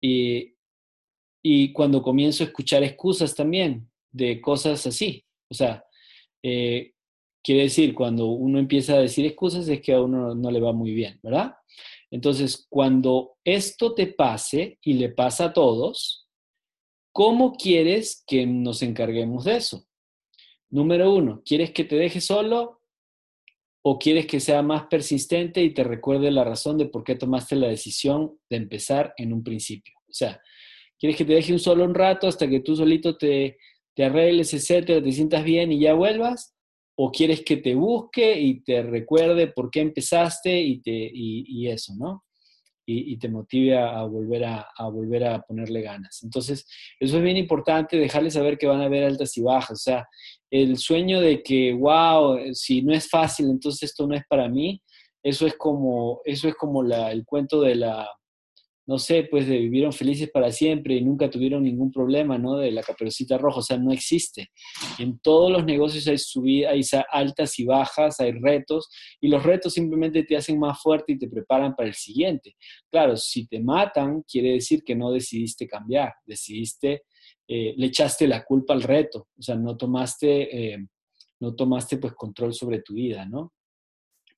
[0.00, 0.54] Y,
[1.42, 5.24] y cuando comienzo a escuchar excusas también de cosas así.
[5.50, 5.84] O sea,
[6.44, 6.92] eh,
[7.42, 10.72] quiere decir, cuando uno empieza a decir excusas es que a uno no le va
[10.72, 11.56] muy bien, ¿verdad?
[12.12, 16.28] Entonces, cuando esto te pase y le pasa a todos,
[17.10, 19.88] ¿cómo quieres que nos encarguemos de eso?
[20.68, 22.75] Número uno, ¿quieres que te deje solo
[23.88, 27.54] o quieres que sea más persistente y te recuerde la razón de por qué tomaste
[27.54, 29.94] la decisión de empezar en un principio?
[30.08, 30.40] O sea,
[30.98, 33.58] ¿quieres que te deje un solo un rato hasta que tú solito te,
[33.94, 36.56] te arregles, etcétera, te sientas bien y ya vuelvas?
[36.96, 41.94] ¿O quieres que te busque y te recuerde por qué empezaste y, te, y, eso,
[41.96, 42.24] ¿no?
[42.86, 46.24] Y, te motive a, volver a, a, volver a ponerle ganas.
[46.24, 46.66] Entonces,
[46.98, 49.78] eso es bien importante, dejarles saber que van a haber altas y bajas.
[49.78, 50.08] O sea,
[50.50, 54.80] el sueño de que, wow, si no es fácil, entonces esto no es para mí,
[55.22, 58.08] eso es como, eso es como la, el cuento de la,
[58.86, 62.56] no sé, pues de vivieron felices para siempre y nunca tuvieron ningún problema, ¿no?
[62.56, 64.50] De la caperucita roja, o sea, no existe.
[64.98, 68.88] En todos los negocios hay subidas, hay altas y bajas, hay retos,
[69.20, 72.54] y los retos simplemente te hacen más fuerte y te preparan para el siguiente.
[72.88, 77.02] Claro, si te matan, quiere decir que no decidiste cambiar, decidiste,
[77.48, 80.86] eh, le echaste la culpa al reto, o sea, no tomaste, eh,
[81.40, 83.52] no tomaste pues control sobre tu vida, ¿no?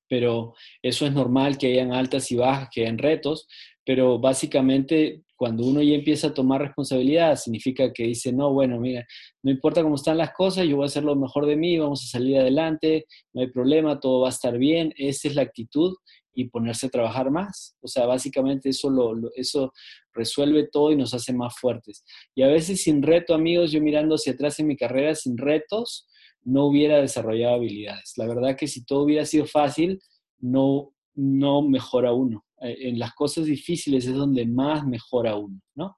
[0.09, 3.47] pero eso es normal que hayan altas y bajas, que hayan retos,
[3.85, 9.05] pero básicamente cuando uno ya empieza a tomar responsabilidad, significa que dice, no, bueno, mira,
[9.41, 12.03] no importa cómo están las cosas, yo voy a hacer lo mejor de mí, vamos
[12.03, 15.95] a salir adelante, no hay problema, todo va a estar bien, esa es la actitud
[16.33, 17.75] y ponerse a trabajar más.
[17.81, 19.73] O sea, básicamente eso, lo, eso
[20.13, 22.03] resuelve todo y nos hace más fuertes.
[22.35, 26.07] Y a veces sin reto, amigos, yo mirando hacia atrás en mi carrera, sin retos,
[26.43, 28.13] no hubiera desarrollado habilidades.
[28.17, 29.99] La verdad que si todo hubiera sido fácil,
[30.39, 32.45] no, no mejora uno.
[32.61, 35.97] Eh, en las cosas difíciles es donde más mejora uno, ¿no?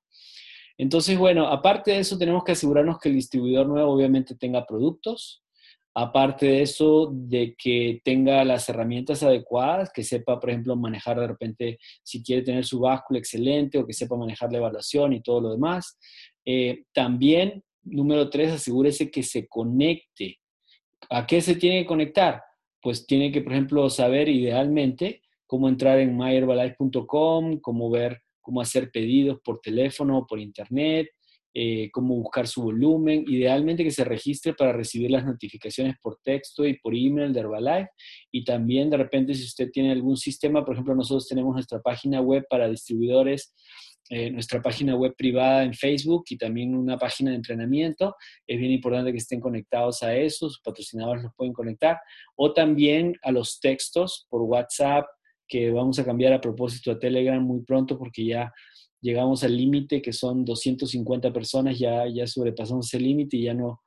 [0.77, 5.43] Entonces, bueno, aparte de eso, tenemos que asegurarnos que el distribuidor nuevo obviamente tenga productos,
[5.93, 11.27] aparte de eso, de que tenga las herramientas adecuadas, que sepa, por ejemplo, manejar de
[11.27, 15.41] repente, si quiere tener su báscula excelente o que sepa manejar la evaluación y todo
[15.41, 15.97] lo demás.
[16.45, 20.39] Eh, también, número tres, asegúrese que se conecte.
[21.09, 22.41] ¿A qué se tiene que conectar?
[22.81, 28.91] Pues tiene que, por ejemplo, saber idealmente cómo entrar en myherbalife.com, cómo ver cómo hacer
[28.91, 31.09] pedidos por teléfono o por internet,
[31.53, 36.65] eh, cómo buscar su volumen, idealmente que se registre para recibir las notificaciones por texto
[36.65, 37.89] y por email de Herbalife.
[38.31, 42.21] Y también de repente si usted tiene algún sistema, por ejemplo nosotros tenemos nuestra página
[42.21, 43.53] web para distribuidores,
[44.09, 48.15] eh, nuestra página web privada en Facebook y también una página de entrenamiento,
[48.47, 51.97] es bien importante que estén conectados a eso, patrocinadores los pueden conectar.
[52.35, 55.05] O también a los textos por WhatsApp,
[55.47, 58.53] que vamos a cambiar a propósito a Telegram muy pronto porque ya
[59.01, 63.81] llegamos al límite que son 250 personas, ya, ya sobrepasamos ese límite y ya no,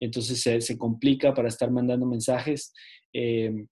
[0.00, 2.72] entonces se, complica para estar mandando mensajes,
[3.12, 3.66] eh,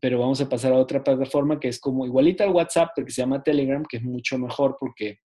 [0.00, 3.12] pero vamos a pasar a otra plataforma que es como igualita al WhatsApp, pero que
[3.12, 5.18] se llama Telegram, que es mucho mejor porque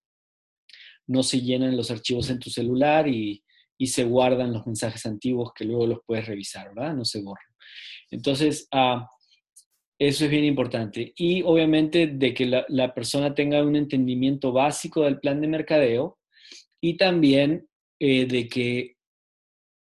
[1.05, 3.43] no se llenan los archivos en tu celular y,
[3.85, 6.95] se guardan los mensajes antiguos que luego los puedes revisar, ¿verdad?
[6.95, 7.45] No se borran.
[8.09, 9.07] Entonces, ah,
[9.99, 11.13] eso es bien importante.
[11.15, 16.19] Y obviamente de que la, persona tenga un entendimiento básico del plan de mercadeo
[16.79, 17.67] y también
[17.99, 18.97] eh, de, que,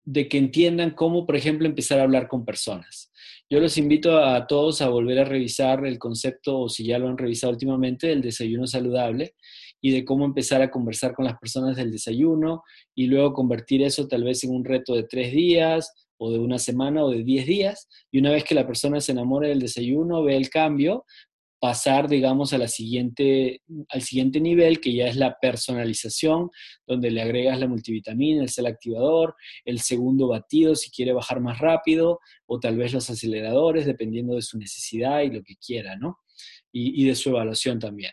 [0.04, 3.12] de que entiendan cómo, por ejemplo, empezar a hablar con personas.
[3.48, 7.08] Yo los invito a todos a volver a revisar el concepto, o si ya lo
[7.08, 9.34] han revisado últimamente, del desayuno saludable
[9.80, 12.64] y de cómo empezar a conversar con las personas del desayuno
[12.94, 16.58] y luego convertir eso tal vez en un reto de tres días o de una
[16.58, 20.22] semana o de 10 días, y una vez que la persona se enamore del desayuno,
[20.22, 21.04] ve el cambio,
[21.58, 26.50] pasar, digamos, a la siguiente, al siguiente nivel, que ya es la personalización,
[26.86, 31.58] donde le agregas la multivitamina, el cel activador, el segundo batido si quiere bajar más
[31.58, 36.18] rápido, o tal vez los aceleradores, dependiendo de su necesidad y lo que quiera, ¿no?
[36.72, 38.12] Y, y de su evaluación también.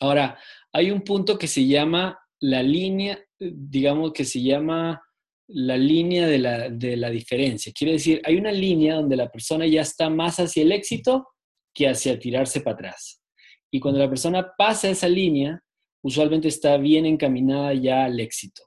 [0.00, 0.38] Ahora,
[0.72, 5.02] hay un punto que se llama la línea, digamos, que se llama
[5.48, 7.72] la línea de la, diferencia.
[7.72, 11.26] Quiere decir, hay una línea donde la persona ya está más hacia el éxito
[11.74, 13.22] que hacia tirarse para atrás.
[13.70, 15.60] Y cuando la persona pasa esa línea,
[16.02, 18.62] usualmente está bien encaminada ya al éxito.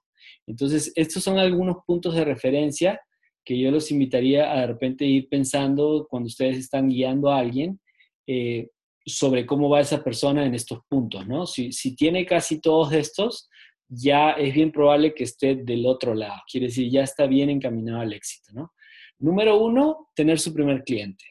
[0.47, 2.99] Entonces, estos son algunos puntos de referencia
[3.45, 7.79] que yo los invitaría a de repente ir pensando cuando ustedes están guiando a alguien
[8.27, 8.69] eh,
[9.05, 11.45] sobre cómo va esa persona en estos puntos, ¿no?
[11.45, 13.49] Si, si tiene casi todos estos,
[13.93, 16.41] ya es bien probable que esté del otro lado.
[16.49, 18.73] Quiere decir, ya está bien encaminado al éxito, ¿no?
[19.19, 21.25] Número uno, tener su primer cliente.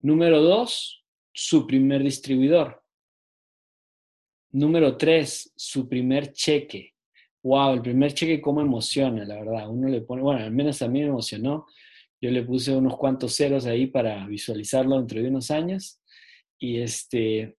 [0.00, 2.82] Número dos, su primer distribuidor.
[4.52, 6.94] Número tres, su primer cheque.
[7.42, 9.68] Wow, el primer cheque cómo emociona, la verdad.
[9.68, 11.66] Uno le pone, bueno, al menos a mí me emocionó.
[12.22, 16.00] Yo le puse unos cuantos ceros ahí para visualizarlo dentro de unos años.
[16.58, 17.58] Y este,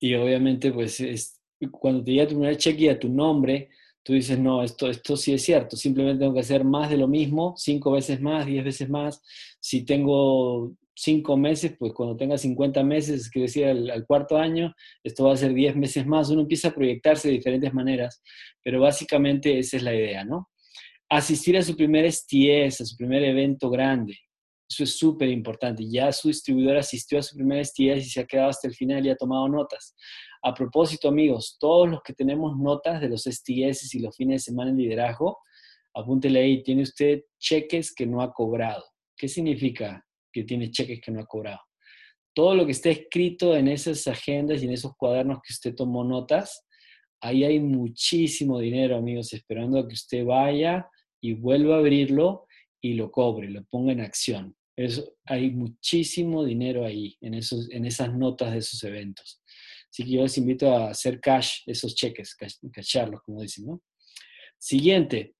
[0.00, 3.70] y obviamente, pues, es, cuando te llega tu primer cheque y a tu nombre,
[4.02, 7.08] tú dices, no, esto, esto sí es cierto, simplemente tengo que hacer más de lo
[7.08, 9.22] mismo, cinco veces más, diez veces más.
[9.60, 15.24] Si tengo cinco meses, pues cuando tenga 50 meses, quiero decir, al, cuarto año, esto
[15.24, 16.28] va a ser 10 meses más.
[16.30, 18.22] Uno empieza a proyectarse de diferentes maneras,
[18.62, 20.48] pero básicamente esa es la idea, ¿no?
[21.08, 24.16] Asistir a su primer STS, a su primer evento grande.
[24.68, 25.84] Eso es súper importante.
[25.88, 29.06] Ya su distribuidor asistió a su primer STS y se ha quedado hasta el final
[29.06, 29.94] y ha tomado notas.
[30.42, 34.50] A propósito, amigos, todos los que tenemos notas de los STS y los fines de
[34.50, 35.38] semana en liderazgo,
[35.94, 38.84] apúntele ahí, tiene usted cheques que no ha cobrado.
[39.16, 40.04] ¿Qué significa?
[40.32, 41.60] que tiene cheques que no ha cobrado.
[42.34, 46.04] Todo lo que está escrito en esas agendas y en esos cuadernos que usted tomó
[46.04, 46.64] notas,
[47.20, 50.88] ahí hay muchísimo dinero, amigos, esperando a que usted vaya
[51.20, 52.46] y vuelva a abrirlo
[52.80, 54.54] y lo cobre, lo ponga en acción.
[54.78, 59.42] Eso, hay muchísimo dinero ahí, en, esos, en esas notas de esos eventos.
[59.90, 62.36] Así que yo les invito a hacer cash esos cheques,
[62.72, 63.82] cacharlos, como dicen, ¿no?
[64.58, 65.34] Siguiente,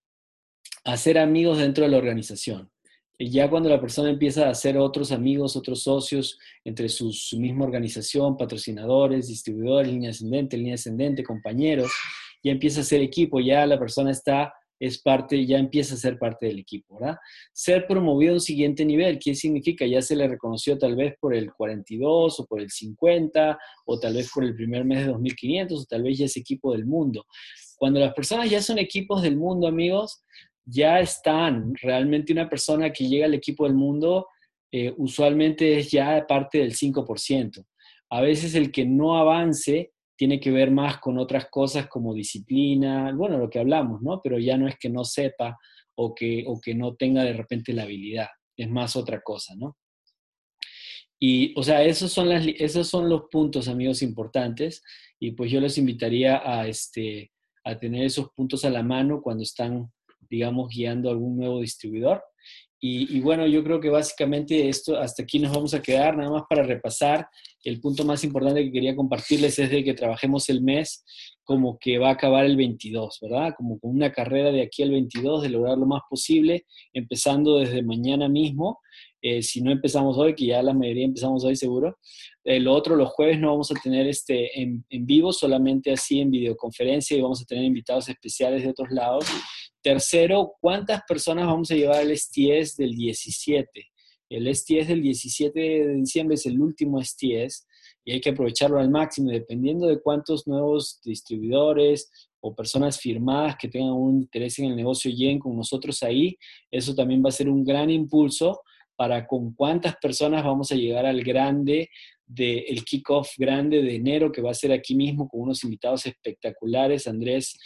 [0.84, 2.70] hacer amigos dentro de la organización
[3.18, 8.36] ya cuando la persona empieza a hacer otros amigos, otros socios entre su, misma organización,
[8.36, 11.91] patrocinadores, distribuidores, línea ascendente, línea ascendente, compañeros,
[12.45, 16.18] ya empieza a ser equipo, ya la persona está, es parte, ya empieza a ser
[16.18, 17.16] parte del equipo, ¿verdad?
[17.53, 19.85] Ser promovido a un siguiente nivel, ¿qué significa?
[19.87, 24.14] Ya se le reconoció tal vez por el 42 o por el 50 o tal
[24.14, 27.26] vez por el primer mes de 2500 o tal vez ya es equipo del mundo.
[27.76, 30.22] Cuando las personas ya son equipos del mundo, amigos,
[30.64, 31.74] ya están.
[31.81, 34.26] Realmente una persona que llega al equipo del mundo
[34.70, 37.64] eh, usualmente es ya parte del 5%.
[38.11, 43.12] A veces el que no avance tiene que ver más con otras cosas como disciplina,
[43.14, 44.20] bueno, lo que hablamos, ¿no?
[44.20, 45.56] Pero ya no es que no sepa
[45.94, 49.76] o que, o que no tenga de repente la habilidad, es más otra cosa, ¿no?
[51.20, 54.82] Y, o sea, esos son, esos son los puntos, amigos, importantes.
[55.18, 57.32] Y pues yo les invitaría a, este,
[57.64, 59.90] a tener esos puntos a la mano cuando están
[60.30, 62.22] digamos, guiando algún nuevo distribuidor.
[62.81, 66.45] Y, bueno, yo creo que básicamente esto, hasta aquí nos vamos a quedar, nada más
[66.49, 67.29] para repasar.
[67.64, 71.05] El punto más importante que quería compartirles es de que trabajemos el mes
[71.43, 73.55] como que va a acabar el 22, ¿verdad?
[73.57, 77.83] Como con una carrera de aquí al 22, de lograr lo más posible, empezando desde
[77.83, 78.79] mañana mismo.
[79.20, 81.98] Eh, si no empezamos hoy, que ya la mayoría empezamos hoy seguro.
[82.44, 86.30] El otro, los jueves no vamos a tener este en, en vivo, solamente así en
[86.30, 89.24] videoconferencia y vamos a tener invitados especiales de otros lados.
[89.82, 93.70] Tercero, ¿cuántas personas vamos a llevar al STS del 17?
[94.30, 97.66] El STS del 17 de diciembre es el último STS
[98.04, 102.10] y hay que aprovecharlo al máximo, dependiendo de cuántos nuevos distribuidores
[102.40, 106.36] o personas firmadas que tengan un interés en el negocio lleguen con nosotros ahí.
[106.70, 108.60] Eso también va a ser un gran impulso
[108.99, 111.88] para con cuántas personas vamos a llegar al grande
[112.26, 117.07] del kickoff grande de enero que va a ser aquí mismo con unos invitados espectaculares,
[117.07, 117.57] Andrés.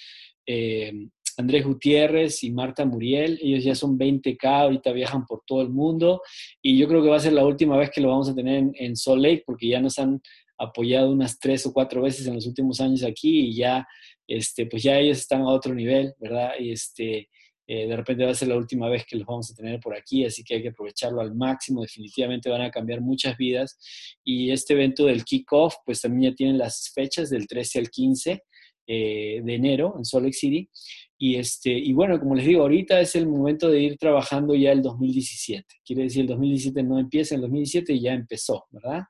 [0.47, 0.93] Eh,
[1.39, 3.39] Andrés Gutiérrez y Marta Muriel.
[3.41, 6.21] Ellos ya son 20K, ahorita viajan por todo el mundo
[6.61, 8.59] y yo creo que va a ser la última vez que lo vamos a tener
[8.59, 10.21] en, en Salt Lake porque ya nos han
[10.59, 13.89] apoyado unas tres o cuatro veces en los últimos años aquí y ya,
[14.27, 16.51] este, pues ya ellos están a otro nivel, ¿verdad?
[16.61, 17.31] Y este,
[17.67, 19.97] eh, de repente va a ser la última vez que los vamos a tener por
[19.97, 21.83] aquí, así que hay que aprovecharlo al máximo.
[21.83, 23.79] Definitivamente van a cambiar muchas vidas.
[24.25, 28.43] Y este evento del kickoff, pues también ya tienen las fechas del 13 al 15
[28.87, 30.69] eh, de enero en Salt Lake City.
[31.17, 34.73] Y, este, y bueno, como les digo, ahorita es el momento de ir trabajando ya
[34.73, 35.65] el 2017.
[35.85, 39.03] Quiere decir, el 2017 no empieza, el 2017 ya empezó, ¿verdad?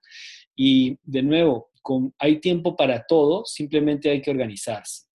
[0.55, 1.71] Y de nuevo,
[2.19, 5.07] hay tiempo para todo, simplemente hay que organizarse.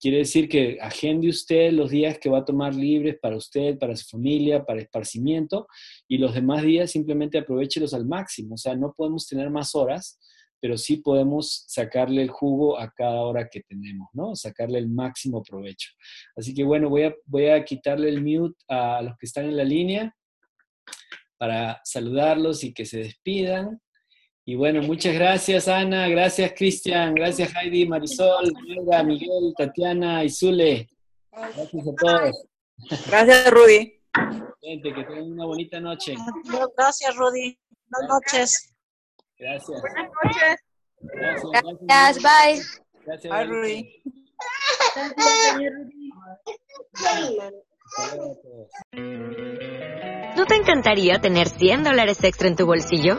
[0.00, 3.94] Quiere decir que agende usted los días que va a tomar libres para usted, para
[3.96, 5.66] su familia, para esparcimiento,
[6.08, 8.54] y los demás días simplemente aprovechelos al máximo.
[8.54, 10.18] O sea, no podemos tener más horas,
[10.60, 14.34] pero sí podemos sacarle el jugo a cada hora que tenemos, ¿no?
[14.36, 15.90] Sacarle el máximo provecho.
[16.36, 19.56] Así que bueno, voy a, voy a quitarle el mute a los que están en
[19.56, 20.14] la línea
[21.38, 23.80] para saludarlos y que se despidan.
[24.44, 28.52] Y bueno, muchas gracias Ana, gracias Cristian, gracias Heidi, Marisol,
[29.04, 30.88] Miguel, Tatiana y Zule.
[31.30, 32.46] Gracias a todos.
[33.08, 34.00] Gracias Rudy.
[34.60, 36.14] Gente, que tengan una bonita noche.
[36.76, 37.58] Gracias Rudy.
[37.88, 38.74] Buenas noches.
[39.38, 39.80] Gracias.
[39.80, 40.56] Buenas noches.
[41.00, 41.50] Gracias.
[41.80, 42.62] Gracias, bye.
[43.06, 43.32] Gracias.
[43.32, 44.02] Bye, Rudy.
[50.36, 53.18] ¿No te encantaría tener 100 dólares extra en tu bolsillo?